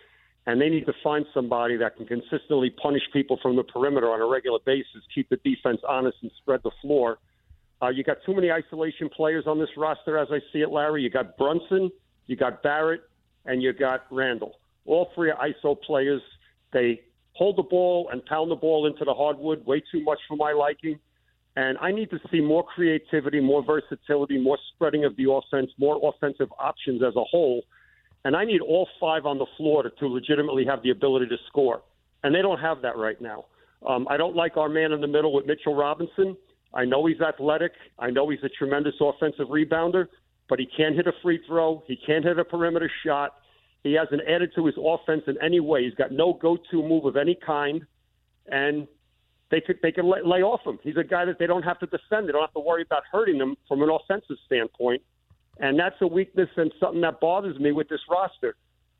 [0.46, 4.20] and they need to find somebody that can consistently punish people from the perimeter on
[4.20, 7.18] a regular basis, keep the defense honest, and spread the floor.
[7.82, 11.02] Uh, you got too many isolation players on this roster, as I see it, Larry.
[11.02, 11.90] You got Brunson,
[12.26, 13.02] you got Barrett,
[13.46, 14.56] and you got Randle.
[14.86, 16.22] All three are ISO players.
[16.72, 17.00] They
[17.32, 20.52] hold the ball and pound the ball into the hardwood way too much for my
[20.52, 20.98] liking.
[21.56, 26.00] And I need to see more creativity, more versatility, more spreading of the offense, more
[26.02, 27.62] offensive options as a whole
[28.24, 31.36] and I need all five on the floor to, to legitimately have the ability to
[31.48, 31.82] score.
[32.22, 33.46] And they don't have that right now.
[33.86, 36.36] Um, I don't like our man in the middle with Mitchell Robinson.
[36.74, 37.72] I know he's athletic.
[37.98, 40.06] I know he's a tremendous offensive rebounder,
[40.48, 41.82] but he can't hit a free throw.
[41.86, 43.36] He can't hit a perimeter shot.
[43.82, 45.84] He hasn't added to his offense in any way.
[45.84, 47.86] He's got no go-to move of any kind,
[48.46, 48.86] and
[49.50, 50.78] they could they could lay, lay off him.
[50.82, 52.28] He's a guy that they don't have to defend.
[52.28, 55.02] They don't have to worry about hurting him from an offensive standpoint
[55.60, 58.56] And that's a weakness and something that bothers me with this roster.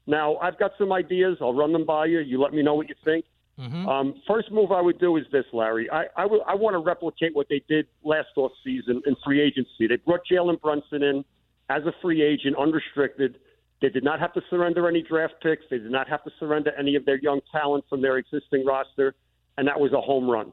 [0.06, 1.38] Now, I've got some ideas.
[1.40, 2.20] I'll run them by you.
[2.20, 3.24] You let me know what you think.
[3.58, 3.88] Mm-hmm.
[3.88, 5.90] Um, first move I would do is this, Larry.
[5.90, 9.40] I, I, w- I want to replicate what they did last off season in free
[9.40, 9.86] agency.
[9.88, 11.24] They brought Jalen Brunson in
[11.68, 13.38] as a free agent, unrestricted.
[13.82, 15.62] They did not have to surrender any draft picks.
[15.70, 19.14] They did not have to surrender any of their young talent from their existing roster,
[19.56, 20.52] and that was a home run.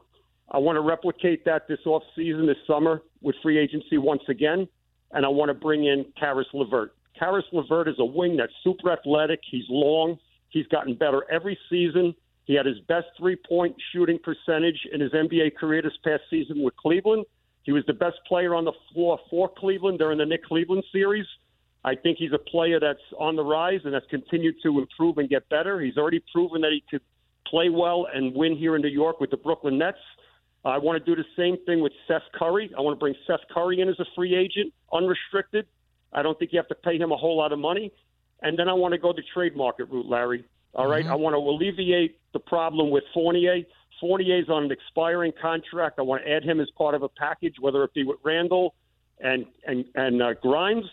[0.50, 4.68] I want to replicate that this off season, this summer, with free agency once again,
[5.12, 6.94] and I want to bring in Caris LeVert.
[7.18, 9.40] Caris LeVert is a wing that's super athletic.
[9.50, 10.18] He's long.
[10.50, 12.14] He's gotten better every season.
[12.44, 16.62] He had his best three point shooting percentage in his NBA career this past season
[16.62, 17.24] with Cleveland.
[17.64, 21.26] He was the best player on the floor for Cleveland during the Knick Cleveland series.
[21.84, 25.28] I think he's a player that's on the rise and has continued to improve and
[25.28, 25.80] get better.
[25.80, 27.02] He's already proven that he could
[27.46, 29.98] play well and win here in New York with the Brooklyn Nets.
[30.64, 32.70] I want to do the same thing with Seth Curry.
[32.76, 35.66] I want to bring Seth Curry in as a free agent, unrestricted.
[36.12, 37.92] I don't think you have to pay him a whole lot of money.
[38.42, 40.44] And then I want to go the trade market route, Larry.
[40.74, 41.04] All right?
[41.04, 41.12] mm-hmm.
[41.12, 43.62] I want to alleviate the problem with Fournier.
[44.00, 45.98] Fournier's on an expiring contract.
[45.98, 48.74] I want to add him as part of a package, whether it be with Randle
[49.20, 50.84] and and and uh, Grimes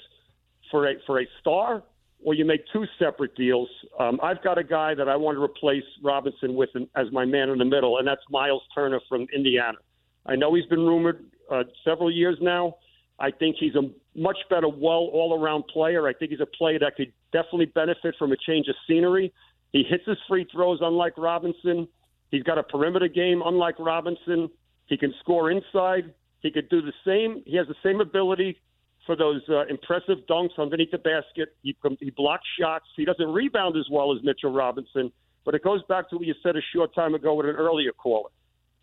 [0.72, 1.84] for a for a star,
[2.26, 3.70] or you make two separate deals.
[4.00, 7.50] Um, I've got a guy that I want to replace Robinson with as my man
[7.50, 9.78] in the middle, and that's Miles Turner from Indiana.
[10.26, 12.78] I know he's been rumored uh, several years now.
[13.20, 16.08] I think he's a much better, well all around player.
[16.08, 19.32] I think he's a player that could definitely benefit from a change of scenery.
[19.72, 21.88] He hits his free throws, unlike Robinson.
[22.32, 24.50] He's got a perimeter game, unlike Robinson.
[24.88, 26.12] He can score inside.
[26.40, 27.44] He could do the same.
[27.46, 28.60] He has the same ability
[29.06, 31.56] for those uh, impressive dunks underneath the basket.
[31.62, 32.86] He, he blocks shots.
[32.96, 35.12] He doesn't rebound as well as Mitchell Robinson.
[35.44, 37.92] But it goes back to what you said a short time ago with an earlier
[37.92, 38.30] caller.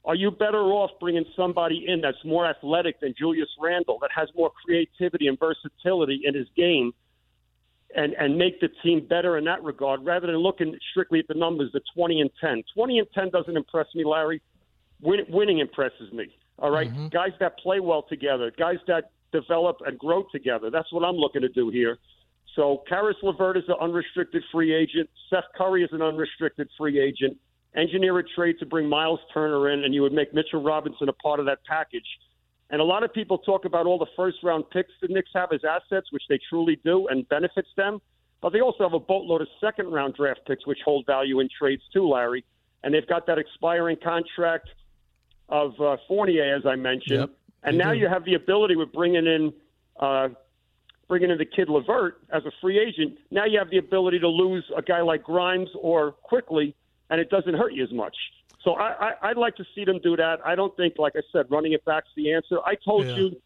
[0.05, 4.29] Are you better off bringing somebody in that's more athletic than Julius Randle, that has
[4.37, 6.93] more creativity and versatility in his game,
[7.95, 11.35] and and make the team better in that regard rather than looking strictly at the
[11.35, 12.65] numbers, the 20 and 10.
[12.75, 14.43] 20 and 10 doesn't impress me, Larry.
[15.01, 16.35] Win, winning impresses me.
[16.59, 16.91] All right?
[16.91, 17.09] mm-hmm.
[17.09, 20.71] guys that play well together, guys that develop and grow together.
[20.71, 21.99] That's what I'm looking to do here.
[22.55, 25.09] So Caris LeVert is an unrestricted free agent.
[25.31, 27.39] Seth Curry is an unrestricted free agent.
[27.75, 31.13] Engineer a trade to bring Miles Turner in, and you would make Mitchell Robinson a
[31.15, 32.07] part of that package.
[32.69, 35.53] And a lot of people talk about all the first round picks the Knicks have
[35.53, 38.01] as assets, which they truly do and benefits them.
[38.43, 41.49] But they also have a boatload of second round draft picks, which hold value in
[41.57, 42.45] trades too, Larry.
[42.83, 44.69] And they've got that expiring contract
[45.49, 47.21] of uh, Fournier, as I mentioned.
[47.21, 47.31] Yep,
[47.63, 49.53] and now you have the ability with bringing in
[50.01, 50.29] uh,
[51.09, 53.19] bringing in the kid LeVert as a free agent.
[53.31, 56.75] Now you have the ability to lose a guy like Grimes or Quickley,
[57.11, 58.17] and it doesn't hurt you as much.
[58.65, 60.39] So I, I, would like to see them do that.
[60.45, 62.59] I don't think, like I said, running it back's the answer.
[62.65, 63.17] I told yeah.
[63.17, 63.41] you,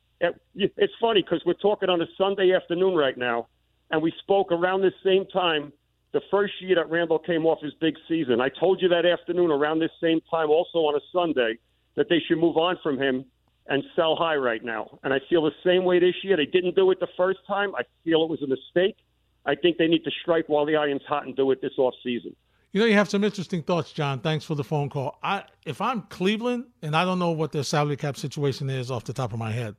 [0.55, 3.49] it's funny because we're talking on a Sunday afternoon right now,
[3.91, 5.73] and we spoke around this same time
[6.13, 8.41] the first year that Randle came off his big season.
[8.41, 11.59] I told you that afternoon around this same time, also on a Sunday,
[11.95, 13.25] that they should move on from him
[13.69, 14.99] and sell high right now.
[15.03, 16.37] And I feel the same way this year.
[16.37, 17.75] They didn't do it the first time.
[17.75, 18.97] I feel it was a mistake.
[19.45, 21.95] I think they need to strike while the iron's hot and do it this off
[22.03, 22.35] season.
[22.73, 24.21] You know, you have some interesting thoughts, John.
[24.21, 25.19] Thanks for the phone call.
[25.23, 29.05] I, if I'm Cleveland, and I don't know what their salary cap situation is off
[29.05, 29.77] the top of my head,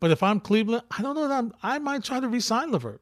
[0.00, 3.00] but if I'm Cleveland, I don't know that I'm, I might try to resign LeVert.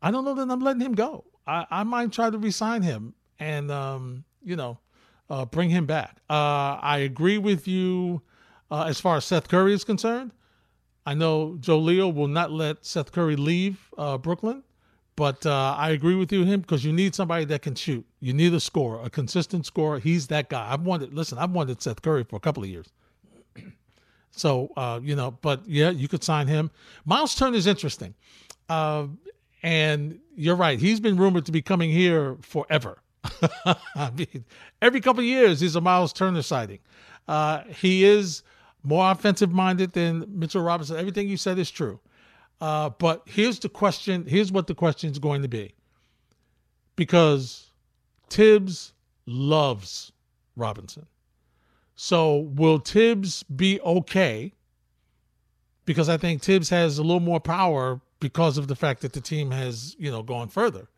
[0.00, 1.24] I don't know that I'm letting him go.
[1.46, 4.78] I, I might try to resign him and, um, you know,
[5.28, 6.16] uh, bring him back.
[6.30, 8.22] Uh, I agree with you
[8.70, 10.32] uh, as far as Seth Curry is concerned.
[11.06, 14.62] I know Joe Leo will not let Seth Curry leave uh, Brooklyn.
[15.18, 18.06] But uh, I agree with you, him, because you need somebody that can shoot.
[18.20, 19.98] You need a scorer, a consistent scorer.
[19.98, 20.72] He's that guy.
[20.72, 21.12] I've wanted.
[21.12, 22.86] Listen, I've wanted Seth Curry for a couple of years.
[24.30, 26.70] so uh, you know, but yeah, you could sign him.
[27.04, 28.14] Miles Turner is interesting,
[28.68, 29.08] uh,
[29.64, 30.78] and you're right.
[30.78, 33.02] He's been rumored to be coming here forever.
[33.96, 34.44] I mean,
[34.80, 36.78] every couple of years, he's a Miles Turner sighting.
[37.26, 38.44] Uh, he is
[38.82, 40.96] more offensive minded than Mitchell Robinson.
[40.96, 42.00] Everything you said is true.
[42.60, 44.24] Uh, but here's the question.
[44.26, 45.74] Here's what the question is going to be.
[46.96, 47.70] Because
[48.30, 48.92] Thibs
[49.26, 50.12] loves
[50.56, 51.06] Robinson.
[51.94, 54.52] So will Thibs be okay?
[55.84, 59.20] Because I think Thibs has a little more power because of the fact that the
[59.20, 60.88] team has, you know, gone further.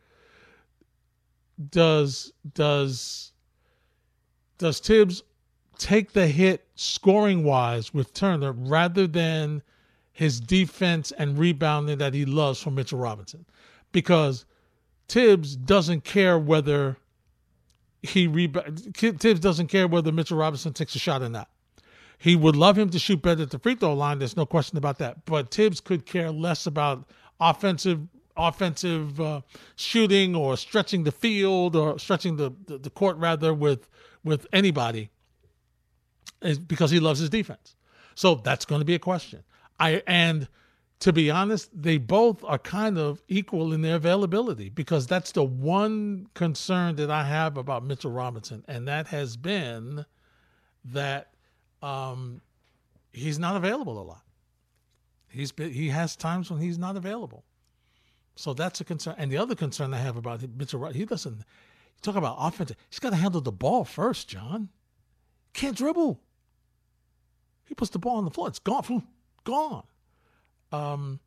[1.71, 3.33] Does does
[4.57, 5.23] does Thibs
[5.81, 9.63] take the hit scoring wise with Turner rather than
[10.13, 13.47] his defense and rebounding that he loves from Mitchell Robinson.
[13.91, 14.45] Because
[15.09, 16.99] Thibs doesn't care whether
[18.03, 21.49] he rebound Thibs doesn't care whether Mitchell Robinson takes a shot or not.
[22.19, 24.19] He would love him to shoot better at the free throw line.
[24.19, 25.25] There's no question about that.
[25.25, 27.09] But Thibs could care less about
[27.41, 28.01] offensive
[28.37, 29.41] offensive uh,
[29.77, 33.89] shooting or stretching the field or stretching the, the, the court rather with
[34.23, 35.11] with anybody
[36.67, 37.77] because he loves his defense.
[38.15, 39.43] So that's going to be a question.
[39.79, 40.49] I and
[41.01, 45.43] to be honest, they both are kind of equal in their availability because that's the
[45.43, 50.05] one concern that I have about Mitchell Robinson, and that has been
[50.85, 51.33] that
[51.83, 52.43] um,
[53.13, 54.23] he's not available a lot.
[55.29, 57.45] He's been, he has times when he's not available,
[58.37, 59.15] so that's a concern.
[59.17, 61.39] And the other concern I have about Mitchell, he doesn't.
[61.39, 62.73] You talk about offense.
[62.91, 64.69] He's got to handle the ball first, John.
[65.53, 66.21] Can't dribble.
[67.67, 68.49] He puts the ball on the floor.
[68.49, 69.05] It's gone.
[69.45, 69.85] Gone.
[70.73, 71.21] Um,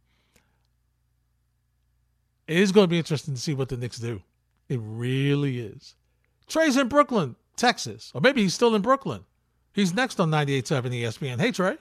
[2.48, 4.22] it is going to be interesting to see what the Knicks do.
[4.70, 5.96] It really is.
[6.48, 9.24] Trey's in Brooklyn, Texas, or maybe he's still in Brooklyn.
[9.74, 11.40] He's next on 98.7 ESPN.
[11.40, 11.78] Hey, Trey.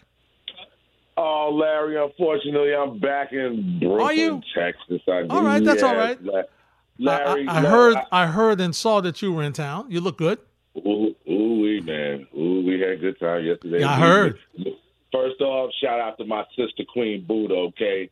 [1.17, 5.03] Oh, Larry, unfortunately, I'm back in Brooklyn, Texas.
[5.07, 6.19] I all right, that's all right.
[6.99, 9.91] Larry, I, I, I heard, I, I, heard and saw that you were in town.
[9.91, 10.39] You look good.
[11.85, 13.83] Man, ooh, we had a good time yesterday.
[13.83, 14.39] I heard.
[15.13, 17.55] First off, shout out to my sister Queen Buddha.
[17.55, 18.11] Okay,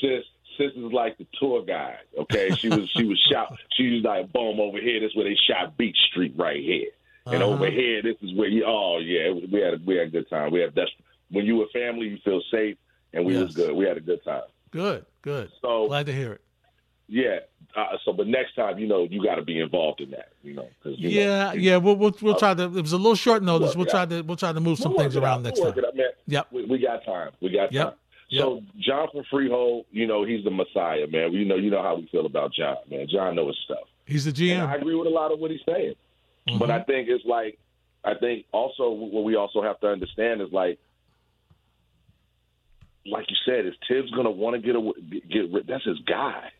[0.00, 0.24] sis,
[0.56, 1.98] sis is like the tour guide.
[2.18, 3.56] Okay, she was she was shot.
[3.76, 5.00] She was like, boom, over here.
[5.00, 6.90] This is where they shot Beach Street right here,
[7.24, 7.52] and uh-huh.
[7.52, 8.64] over here, this is where you.
[8.66, 10.52] Oh yeah, we had a, we had a good time.
[10.52, 10.90] We had that's
[11.30, 12.76] when you were family, you feel safe,
[13.14, 13.44] and we yes.
[13.44, 13.74] was good.
[13.74, 14.42] We had a good time.
[14.70, 15.50] Good, good.
[15.62, 16.42] So glad to hear it.
[17.10, 17.40] Yeah.
[17.76, 20.32] Uh, so, but next time, you know, you got to be involved in that.
[20.42, 21.76] You know, cause, you yeah, know, yeah.
[21.76, 22.64] We'll we'll, we'll uh, try to.
[22.64, 23.76] It was a little short notice.
[23.76, 25.74] We'll try to we'll try to move some things around next time.
[26.26, 26.46] Yep.
[26.52, 27.30] We, we, got time.
[27.40, 27.88] We got yep.
[27.88, 27.94] time.
[28.30, 28.42] Yep.
[28.42, 31.32] So John from Freehold, you know, he's the Messiah, man.
[31.32, 33.06] You know, you know how we feel about John, man.
[33.12, 33.88] John knows stuff.
[34.06, 34.62] He's the GM.
[34.62, 35.94] And I agree with a lot of what he's saying,
[36.48, 36.58] mm-hmm.
[36.58, 37.58] but I think it's like,
[38.04, 40.78] I think also what we also have to understand is like,
[43.06, 44.92] like you said, is Thibs going to want to get a,
[45.28, 45.66] get rid?
[45.66, 46.50] that's his guy.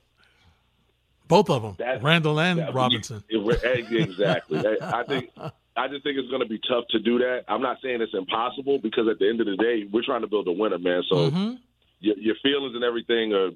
[1.30, 3.22] Both of them, that, Randle and that, Robinson.
[3.30, 4.62] exactly.
[4.82, 5.30] I think
[5.76, 7.44] I just think it's going to be tough to do that.
[7.48, 10.26] I'm not saying it's impossible because at the end of the day, we're trying to
[10.26, 11.02] build a winner, man.
[11.08, 11.54] So mm-hmm.
[12.00, 13.50] your, your, feelings and everything are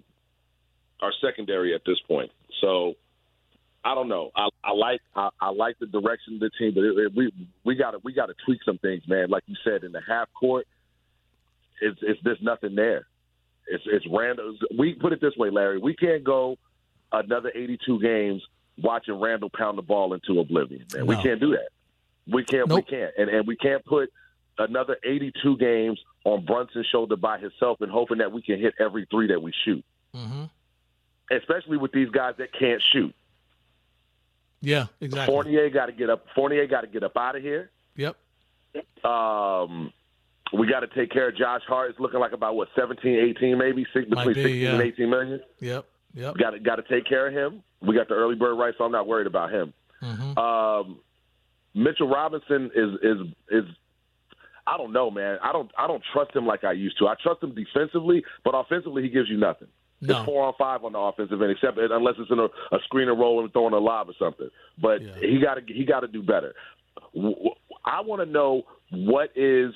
[1.02, 2.30] are secondary at this point.
[2.60, 2.94] So
[3.84, 4.30] I don't know.
[4.34, 7.32] I, I like I, I, like the direction of the team, but it, it, we
[7.64, 9.28] we got to we got to tweak some things, man.
[9.28, 10.66] Like you said, in the half court,
[11.82, 13.06] it's it's there's nothing there.
[13.66, 14.56] It's it's random.
[14.78, 15.78] We put it this way, Larry.
[15.78, 16.56] We can't go
[17.12, 18.42] another 82 games
[18.78, 20.84] watching Randle pound the ball into oblivion.
[20.92, 21.16] Man, no.
[21.16, 21.68] we can't do that.
[22.26, 22.68] We can't.
[22.68, 22.84] Nope.
[22.86, 23.12] We can't.
[23.18, 24.10] And and we can't put
[24.58, 29.06] another 82 games on Brunson's shoulder by himself and hoping that we can hit every
[29.10, 29.84] three that we shoot.
[30.14, 30.44] Mm-hmm.
[31.30, 33.14] Especially with these guys that can't shoot.
[34.60, 35.32] Yeah, exactly.
[35.32, 36.26] Fournier got to get up.
[36.34, 37.70] Fournier got to get up out of here.
[37.96, 38.16] Yep.
[39.04, 39.92] Um,
[40.52, 41.90] we got to take care of Josh Hart.
[41.90, 44.72] It's looking like about what 17, 18, maybe six, between be, 16 yeah.
[44.72, 45.40] and 18 million.
[45.60, 45.86] Yep.
[46.14, 46.36] Yep.
[46.38, 47.62] Got to got to take care of him.
[47.82, 49.72] We got the early bird right, so I'm not worried about him.
[50.02, 50.38] Mm-hmm.
[50.38, 51.00] Um,
[51.74, 53.18] Mitchell Robinson is is
[53.50, 53.64] is
[54.66, 55.38] I don't know, man.
[55.42, 57.08] I don't I don't trust him like I used to.
[57.08, 59.68] I trust him defensively, but offensively he gives you nothing.
[60.00, 60.18] No.
[60.18, 63.08] It's four on five on the offensive end, except unless it's in a, a screen
[63.08, 64.48] and roll and throwing a lob or something.
[64.80, 65.14] But yeah.
[65.20, 66.54] he got to he got to do better.
[67.84, 69.72] I want to know what is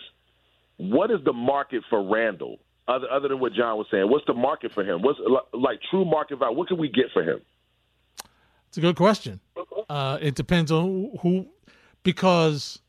[0.76, 4.10] what is the market for Randle other other than what John was saying?
[4.10, 5.02] What's the market for him?
[5.02, 5.18] What's
[5.52, 6.56] like true market value?
[6.56, 7.40] What can we get for him?
[8.68, 9.40] It's a good question.
[9.88, 11.46] Uh, it depends on who,
[12.02, 12.80] because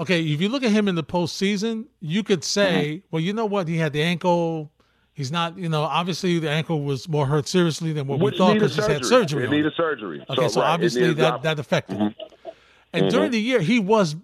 [0.00, 3.06] okay, if you look at him in the postseason, you could say, mm-hmm.
[3.10, 4.70] well, you know what, he had the ankle.
[5.12, 8.38] He's not, you know, obviously the ankle was more hurt seriously than what Which we
[8.38, 9.44] thought because he's had surgery.
[9.44, 10.24] It needed surgery.
[10.30, 11.98] Okay, so, so right, obviously that that affected.
[11.98, 12.48] Mm-hmm.
[12.92, 13.08] And mm-hmm.
[13.08, 14.14] during the year, he was.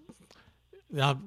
[0.90, 1.20] Now,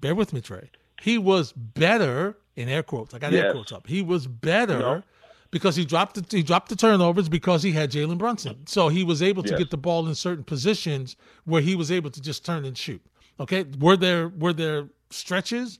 [0.00, 0.70] bear with me, Trey.
[1.00, 3.14] He was better in air quotes.
[3.14, 3.44] I got yes.
[3.44, 3.86] air quotes up.
[3.86, 5.02] He was better no.
[5.50, 8.66] because he dropped the, he dropped the turnovers because he had Jalen Brunson.
[8.66, 9.58] So he was able to yes.
[9.58, 13.00] get the ball in certain positions where he was able to just turn and shoot.
[13.40, 15.78] Okay, were there were there stretches,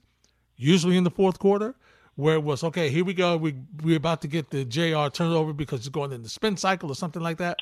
[0.56, 1.74] usually in the fourth quarter,
[2.14, 2.88] where it was okay.
[2.88, 3.36] Here we go.
[3.36, 5.08] We we're about to get the Jr.
[5.12, 7.58] turnover because it's going in the spin cycle or something like that.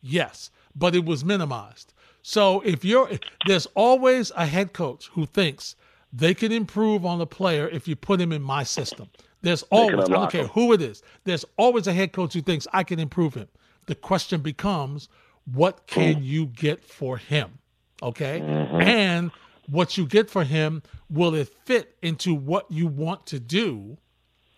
[0.00, 1.94] Yes, but it was minimized.
[2.22, 3.08] So if you're
[3.46, 5.76] there's always a head coach who thinks
[6.12, 9.08] they can improve on a player if you put him in my system.
[9.42, 10.48] There's always, I don't care him.
[10.48, 13.48] who it is, there's always a head coach who thinks I can improve him.
[13.86, 15.08] The question becomes,
[15.52, 16.24] what can mm.
[16.24, 17.58] you get for him?
[18.02, 18.40] Okay.
[18.40, 18.80] Mm-hmm.
[18.80, 19.30] And
[19.70, 23.98] what you get for him, will it fit into what you want to do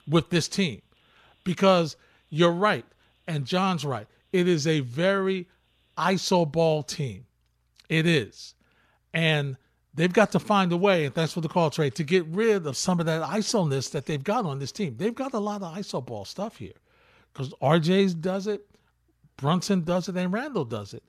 [0.09, 0.83] with this team?
[1.45, 1.97] Because
[2.29, 2.85] you're right,
[3.27, 4.07] and John's right.
[4.33, 5.49] It is a very
[5.99, 7.27] iso ball team.
[7.89, 8.55] It is.
[9.13, 9.57] And
[9.95, 12.67] they've got to find a way, and thanks for the call, Trey, to get rid
[12.67, 14.97] of some of that ISO-ness that they've got on this team.
[14.97, 16.73] They've got a lot of ISO ball stuff here
[17.33, 18.67] because RJ's does it,
[19.37, 21.03] Brunson does it, and Randle does it.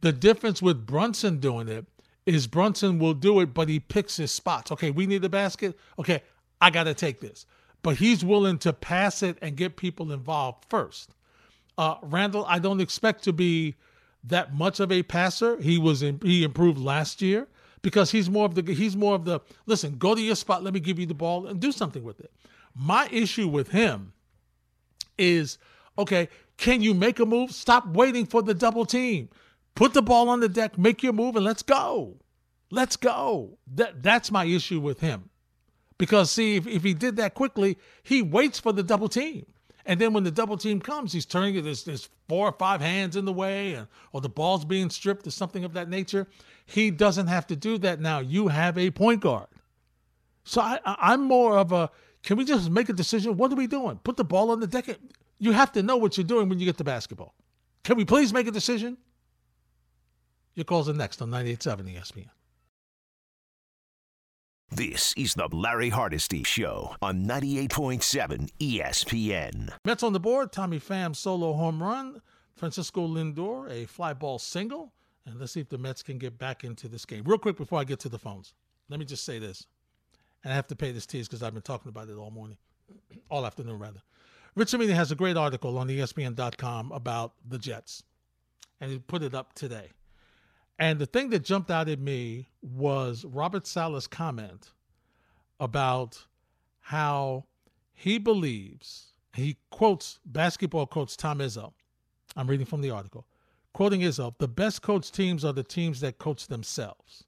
[0.00, 1.86] The difference with Brunson doing it
[2.26, 4.70] is Brunson will do it, but he picks his spots.
[4.70, 5.78] Okay, we need a basket.
[5.98, 6.22] Okay,
[6.60, 7.46] I got to take this.
[7.82, 11.14] But he's willing to pass it and get people involved first.
[11.76, 13.76] Uh, Randle, I don't expect to be
[14.24, 15.60] that much of a passer.
[15.60, 17.46] He was in, he improved last year
[17.82, 19.96] because he's more of the he's more of the listen.
[19.98, 20.62] Go to your spot.
[20.62, 22.32] Let me give you the ball and do something with it.
[22.74, 24.12] My issue with him
[25.16, 25.58] is
[25.96, 26.28] okay.
[26.56, 27.52] Can you make a move?
[27.52, 29.28] Stop waiting for the double team.
[29.74, 32.16] Put the ball on the deck, make your move, and let's go.
[32.70, 33.58] Let's go.
[33.74, 35.30] That that's my issue with him.
[35.98, 39.46] Because see, if, if he did that quickly, he waits for the double team.
[39.88, 41.62] And then when the double team comes, he's turning it.
[41.62, 45.26] There's, there's four or five hands in the way, and, or the ball's being stripped
[45.26, 46.26] or something of that nature.
[46.66, 48.18] He doesn't have to do that now.
[48.18, 49.46] You have a point guard.
[50.44, 51.90] So I, I'm more of a
[52.22, 53.38] can we just make a decision?
[53.38, 53.98] What are we doing?
[54.04, 54.86] Put the ball on the deck.
[55.38, 57.34] You have to know what you're doing when you get the basketball.
[57.84, 58.98] Can we please make a decision?
[60.54, 62.28] Your calls are next on 98.7 ESPN.
[64.70, 69.70] This is the Larry Hardesty Show on 98.7 ESPN.
[69.82, 72.20] Mets on the board, Tommy Pham solo home run,
[72.54, 74.92] Francisco Lindor a fly ball single,
[75.24, 77.24] and let's see if the Mets can get back into this game.
[77.24, 78.52] Real quick before I get to the phones,
[78.90, 79.66] let me just say this,
[80.44, 82.58] and I have to pay this tease because I've been talking about it all morning,
[83.30, 84.02] all afternoon rather.
[84.54, 88.02] Rich Cimini has a great article on ESPN.com about the Jets,
[88.82, 89.88] and he put it up today.
[90.78, 94.70] And the thing that jumped out at me was Robert Saleh's comment
[95.58, 96.26] about
[96.80, 97.44] how
[97.92, 101.72] he believes, he quotes basketball coach Tom Izzo.
[102.36, 103.26] I'm reading from the article.
[103.72, 107.24] Quoting Izzo, the best coach teams are the teams that coach themselves.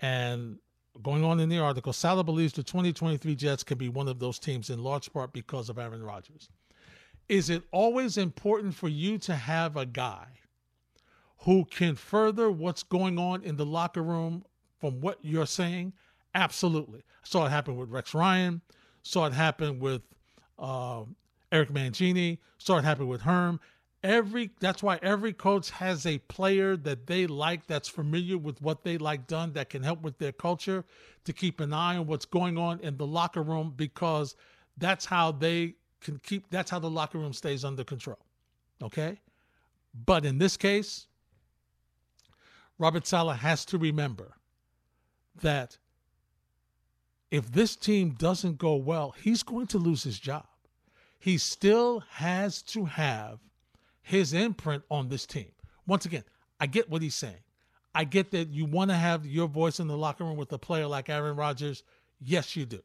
[0.00, 0.58] And
[1.02, 4.38] going on in the article, Saleh believes the 2023 Jets can be one of those
[4.38, 6.48] teams in large part because of Aaron Rodgers.
[7.28, 10.26] Is it always important for you to have a guy
[11.44, 14.44] who can further what's going on in the locker room
[14.80, 15.92] from what you're saying?
[16.34, 17.00] Absolutely.
[17.00, 18.62] I saw it happen with Rex Ryan.
[19.02, 20.02] Saw it happen with
[20.58, 21.02] uh,
[21.52, 22.38] Eric Mangini.
[22.58, 23.60] Saw it happen with Herm.
[24.02, 28.84] Every that's why every coach has a player that they like that's familiar with what
[28.84, 30.84] they like done that can help with their culture
[31.24, 34.36] to keep an eye on what's going on in the locker room because
[34.76, 38.18] that's how they can keep that's how the locker room stays under control.
[38.82, 39.20] Okay?
[40.06, 41.06] But in this case,
[42.78, 44.34] Robert Saleh has to remember
[45.40, 45.78] that
[47.30, 50.46] if this team doesn't go well, he's going to lose his job.
[51.18, 53.38] He still has to have
[54.02, 55.50] his imprint on this team.
[55.86, 56.24] Once again,
[56.60, 57.42] I get what he's saying.
[57.94, 60.58] I get that you want to have your voice in the locker room with a
[60.58, 61.84] player like Aaron Rodgers.
[62.20, 62.82] Yes, you do.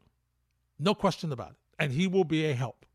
[0.78, 1.56] No question about it.
[1.78, 2.86] And he will be a help.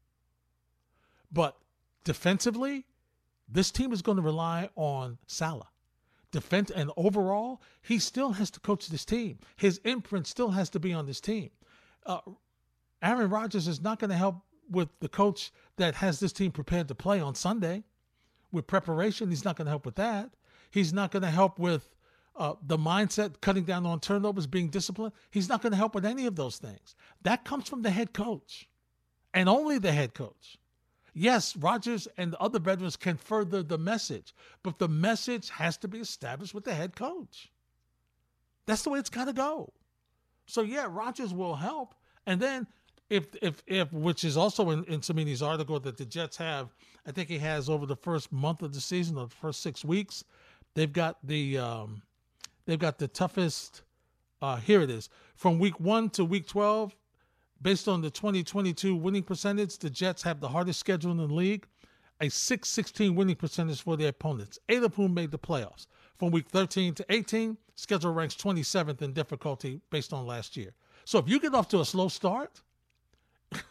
[1.31, 1.57] But
[2.03, 2.85] defensively,
[3.49, 5.67] this team is going to rely on Saleh
[6.35, 9.39] defense and overall, he still has to coach this team.
[9.55, 11.49] His imprint still has to be on this team.
[12.05, 12.19] Uh,
[13.01, 14.35] Aaron Rodgers is not going to help
[14.69, 17.83] with the coach that has this team prepared to play on Sunday.
[18.51, 20.31] With preparation, he's not going to help with that.
[20.71, 21.95] He's not going to help with
[22.35, 25.13] uh, the mindset, cutting down on turnovers, being disciplined.
[25.31, 26.95] He's not going to help with any of those things.
[27.23, 28.67] That comes from the head coach
[29.33, 30.57] and only the head coach.
[31.17, 35.87] Yes, Rodgers and the other veterans can further the message, but the message has to
[35.87, 37.49] be established with the head coach.
[38.65, 39.71] That's the way it's got to go.
[40.45, 41.95] So yeah, Rodgers will help,
[42.27, 42.67] and then
[43.09, 46.75] if if if which is also in, in Cimini's article that the Jets have,
[47.07, 49.85] I think he has over the first month of the season, or the first six
[49.85, 50.25] weeks,
[50.73, 52.01] they've got the um,
[52.65, 53.83] they've got the toughest.
[54.41, 56.93] Uh, here it is from week one to week twelve.
[57.61, 61.65] Based on the 2022 winning percentage, the Jets have the hardest schedule in the league,
[62.21, 65.87] a 6-16 winning percentage for their opponents, eight of whom made the playoffs.
[66.17, 70.73] From week 13 to 18, schedule ranks 27th in difficulty based on last year.
[71.03, 72.61] So if you get off to a slow start,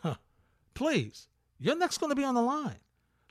[0.75, 1.29] please,
[1.59, 2.79] your next going to be on the line.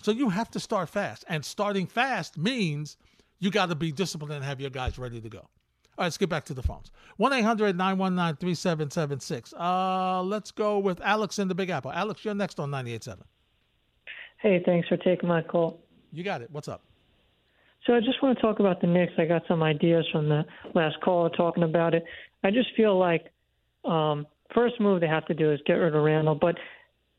[0.02, 1.24] So you have to start fast.
[1.28, 2.98] And starting fast means
[3.40, 5.48] you got to be disciplined and have your guys ready to go.
[5.96, 6.92] All right, let's get back to the phones.
[7.18, 9.54] 1 800 919 3776.
[9.54, 11.92] Uh, let's go with Alex in the Big Apple.
[11.92, 13.20] Alex, you're next on 98.7.
[14.38, 15.80] Hey, thanks for taking my call.
[16.12, 16.50] You got it.
[16.52, 16.82] What's up?
[17.86, 19.14] So I just want to talk about the Knicks.
[19.20, 22.04] I got some ideas from the last caller talking about it.
[22.44, 23.32] I just feel like
[23.86, 26.56] um, first move they have to do is get rid of Randle, but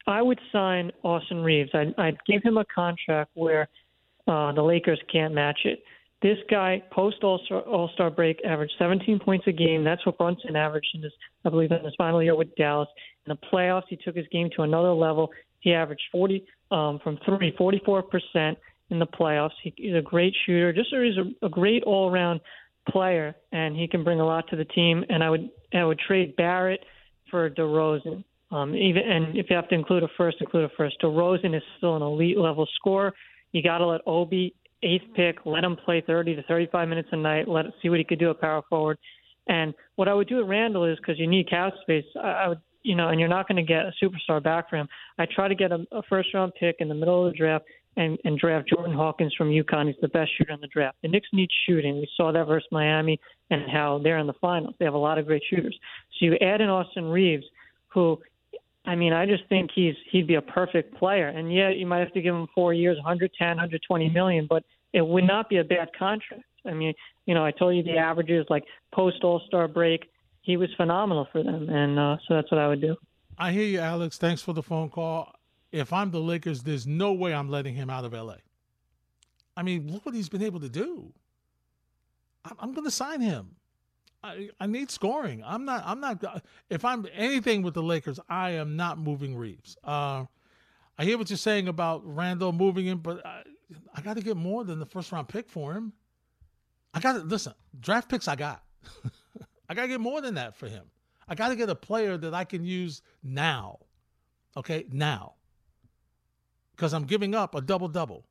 [0.07, 1.70] I would sign Austin Reaves.
[1.75, 3.68] I'd, I'd give him a contract where
[4.27, 5.83] uh, the Lakers can't match it
[6.25, 9.85] This guy, post All Star break, averaged 17 points a game.
[9.85, 11.12] That's what Brunson averaged in his,
[11.45, 12.89] I believe, in his final year with Dallas.
[13.27, 15.31] In the playoffs, he took his game to another level.
[15.61, 18.57] He averaged 40 um, from three, 44 percent
[18.89, 19.51] in the playoffs.
[19.62, 20.72] He, he's a great shooter.
[20.72, 22.41] Just he's a, a great all around
[22.89, 25.05] player, and he can bring a lot to the team.
[25.11, 26.81] And I would I would trade Barrett
[27.31, 28.25] for DeRozan.
[28.51, 30.97] Um, even and if you have to include a first, include a first.
[31.03, 33.12] DeRozan is still an elite level scorer.
[33.53, 34.55] You got to let Obi
[34.85, 38.05] eighth pick, let him play 30 to 35 minutes a night, let see what he
[38.05, 38.99] could do at power forward.
[39.47, 42.49] And what I would do at Randle is because you need cap space, I, I
[42.49, 44.89] would, you know, and you're not going to get a superstar back for him.
[45.18, 47.64] I try to get a, a first round pick in the middle of the draft
[47.97, 49.87] and, and draft Jordan Hawkins from UConn.
[49.87, 50.97] He's the best shooter in the draft.
[51.03, 51.97] The Knicks need shooting.
[51.97, 53.20] We saw that versus Miami
[53.51, 54.74] and how they're in the finals.
[54.78, 55.78] They have a lot of great shooters.
[56.18, 57.45] So you add in Austin Reaves,
[57.89, 58.18] who
[58.87, 61.28] I mean, I just think he's he'd be a perfect player.
[61.28, 64.62] And yeah, you might have to give him four years, 110, 120 million, but
[64.95, 66.45] it would not be a bad contract.
[66.64, 66.95] I mean,
[67.26, 68.64] you know, I told you the averages like
[68.95, 70.05] post All Star break.
[70.40, 72.97] He was phenomenal for them, and uh, so that's what I would do.
[73.36, 74.16] I hear you, Alex.
[74.16, 75.32] Thanks for the phone call.
[75.72, 78.36] If I'm the Lakers, there's no way I'm letting him out of LA.
[79.57, 81.12] I mean, look what he's been able to do.
[82.61, 83.57] I'm, going to sign him.
[84.22, 85.42] I, I need scoring.
[85.45, 85.82] I'm not.
[85.86, 86.45] I'm not.
[86.70, 89.76] If I'm anything with the Lakers, I am not moving Reaves.
[89.82, 90.26] Uh,
[90.99, 93.42] I hear what you're saying about Randle moving him, but I,
[93.95, 95.93] I got to get more than the first round pick for him.
[96.93, 97.55] I got to listen.
[97.81, 98.62] Draft picks, I got.
[99.69, 100.85] I got to get more than that for him.
[101.29, 103.79] I got to get a player that I can use now.
[104.57, 105.35] Okay, now.
[106.77, 108.27] Because I'm giving up a double double.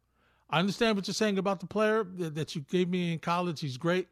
[0.50, 3.60] I understand what you're saying about the player that you gave me in college.
[3.60, 4.08] He's great.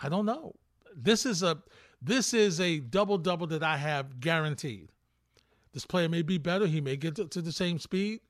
[0.00, 0.54] I don't know.
[0.96, 1.58] This is a
[2.02, 4.90] this is a double double that I have guaranteed.
[5.72, 6.66] This player may be better.
[6.66, 8.20] He may get to, to the same speed,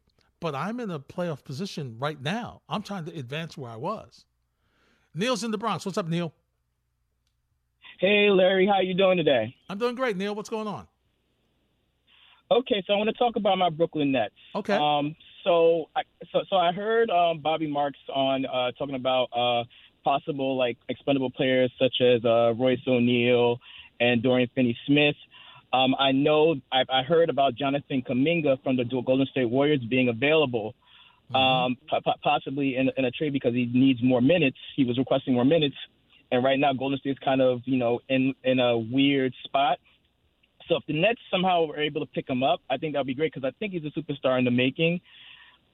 [0.41, 2.63] but I'm in a playoff position right now.
[2.69, 4.25] I'm trying to advance where I was.
[5.15, 5.85] Neil's in the Bronx.
[5.85, 6.33] What's up, Neil?
[7.99, 8.67] Hey, Larry.
[8.67, 9.55] How you doing today?
[9.69, 10.35] I'm doing great, Neil.
[10.35, 10.87] What's going on?
[12.51, 14.35] Okay, so I want to talk about my Brooklyn Nets.
[14.55, 14.75] Okay.
[14.75, 15.15] Um,
[15.45, 19.65] so, I, so, so I heard um, Bobby Marks on uh, talking about uh,
[20.03, 23.59] possible like expendable players such as uh, Royce O'Neal
[24.01, 25.17] and Dorian Finney-Smith.
[25.73, 30.09] Um, I know I, I heard about Jonathan Kuminga from the Golden State Warriors being
[30.09, 30.75] available,
[31.33, 31.37] mm-hmm.
[31.37, 31.77] um,
[32.23, 34.57] possibly in, in a trade because he needs more minutes.
[34.75, 35.77] He was requesting more minutes,
[36.33, 39.79] and right now Golden State's kind of you know in in a weird spot.
[40.69, 43.15] So if the Nets somehow were able to pick him up, I think that'd be
[43.15, 45.01] great because I think he's a superstar in the making.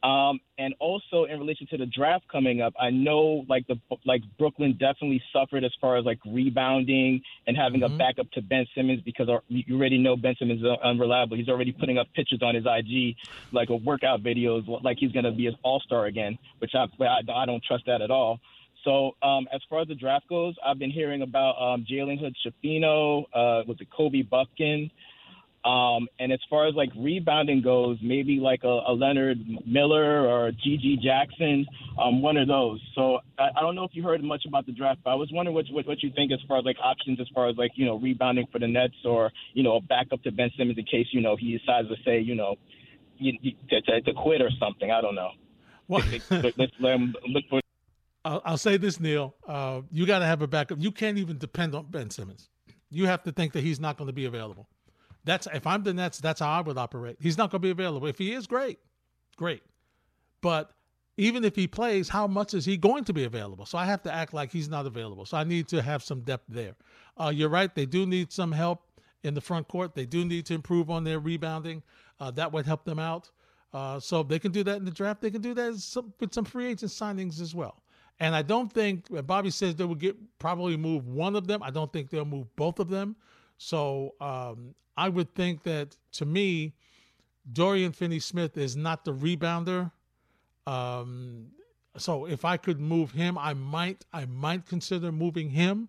[0.03, 4.22] Um, and also in relation to the draft coming up, I know like the like
[4.38, 7.94] Brooklyn definitely suffered as far as like rebounding and having mm-hmm.
[7.94, 11.36] a backup to Ben Simmons because you already know Ben Simmons is unreliable.
[11.36, 13.16] He's already putting up pictures on his IG
[13.53, 16.86] like a workout videos like he's going to be an all star again, which I,
[17.03, 18.38] I I don't trust that at all.
[18.84, 22.36] So um, as far as the draft goes, I've been hearing about um, Jalen Hood
[22.44, 24.90] Schifino, uh, was it Kobe Bufkin?
[25.66, 30.52] Um, and as far as like rebounding goes, maybe like a, a Leonard Miller or
[30.52, 31.66] GG Jackson,
[32.00, 32.80] um, one of those.
[32.94, 35.28] So I, I, don't know if you heard much about the draft, but I was
[35.32, 37.72] wondering what, what, what you think as far as like options, as far as like
[37.74, 40.84] you know rebounding for the Nets or you know a backup to Ben Simmons in
[40.84, 42.54] case you know he decides to say you know
[43.18, 44.92] you, you, to, to, to, quit or something.
[44.92, 45.30] I don't know.
[45.88, 47.60] Well, let's let him look for.
[48.24, 49.34] I'll, I'll say this, Neil.
[49.48, 50.78] Uh, you got to have a backup.
[50.80, 52.50] You can't even depend on Ben Simmons.
[52.88, 54.68] You have to think that he's not going to be available.
[55.26, 57.16] That's if I'm the Nets, that's how I would operate.
[57.20, 58.06] He's not going to be available.
[58.06, 58.78] If he is, great,
[59.36, 59.62] great.
[60.40, 60.70] But
[61.18, 63.66] even if he plays, how much is he going to be available?
[63.66, 65.26] So I have to act like he's not available.
[65.26, 66.76] So I need to have some depth there.
[67.20, 67.74] Uh, you're right.
[67.74, 68.82] They do need some help
[69.24, 69.94] in the front court.
[69.94, 71.82] They do need to improve on their rebounding.
[72.20, 73.30] Uh, that would help them out.
[73.72, 75.20] Uh, so they can do that in the draft.
[75.20, 77.82] They can do that some, with some free agent signings as well.
[78.20, 81.62] And I don't think Bobby says they will get probably move one of them.
[81.62, 83.16] I don't think they'll move both of them.
[83.59, 86.74] So um, I would think that to me,
[87.52, 89.90] Dorian Finney Smith is not the rebounder.
[90.66, 91.48] Um,
[91.96, 95.88] so if I could move him, I might I might consider moving him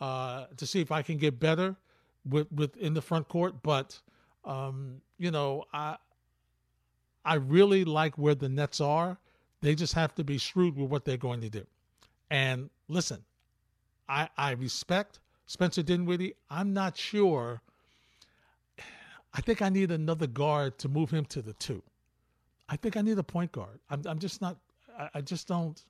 [0.00, 1.76] uh, to see if I can get better
[2.28, 3.62] with with in the front court.
[3.62, 4.00] But
[4.44, 5.96] um, you know, I
[7.24, 9.18] I really like where the Nets are.
[9.60, 11.66] They just have to be shrewd with what they're going to do.
[12.30, 13.24] And listen,
[14.08, 17.62] I I respect Spencer Dinwiddie, I'm not sure.
[19.32, 21.82] I think I need another guard to move him to the two.
[22.68, 23.80] I think I need a point guard.
[23.88, 24.58] I'm, I'm just not.
[24.96, 25.82] I, I just don't.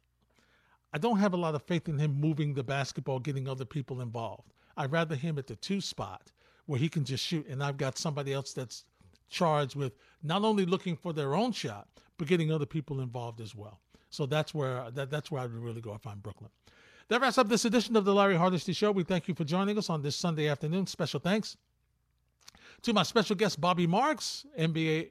[0.93, 4.01] I don't have a lot of faith in him moving the basketball, getting other people
[4.01, 4.53] involved.
[4.77, 6.31] I'd rather him at the two spot
[6.67, 8.85] where he can just shoot, and I've got somebody else that's
[9.29, 9.93] charged with
[10.23, 13.81] not only looking for their own shot, but getting other people involved as well.
[14.11, 16.51] So that's where that, that's where I would really go if I'm Brooklyn.
[17.09, 18.93] That wraps up this edition of the Larry Hardesty Show.
[18.93, 20.87] We thank you for joining us on this Sunday afternoon.
[20.87, 21.57] Special thanks
[22.83, 25.11] to my special guest Bobby Marks, NBA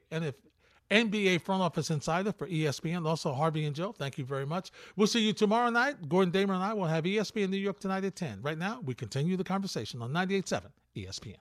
[0.90, 3.92] NBA front office insider for ESPN, also Harvey and Joe.
[3.92, 4.70] Thank you very much.
[4.96, 6.08] We'll see you tomorrow night.
[6.08, 8.40] Gordon Damer and I will have ESPN New York tonight at 10.
[8.40, 10.62] Right now, we continue the conversation on 98.7
[10.96, 11.36] ESPN.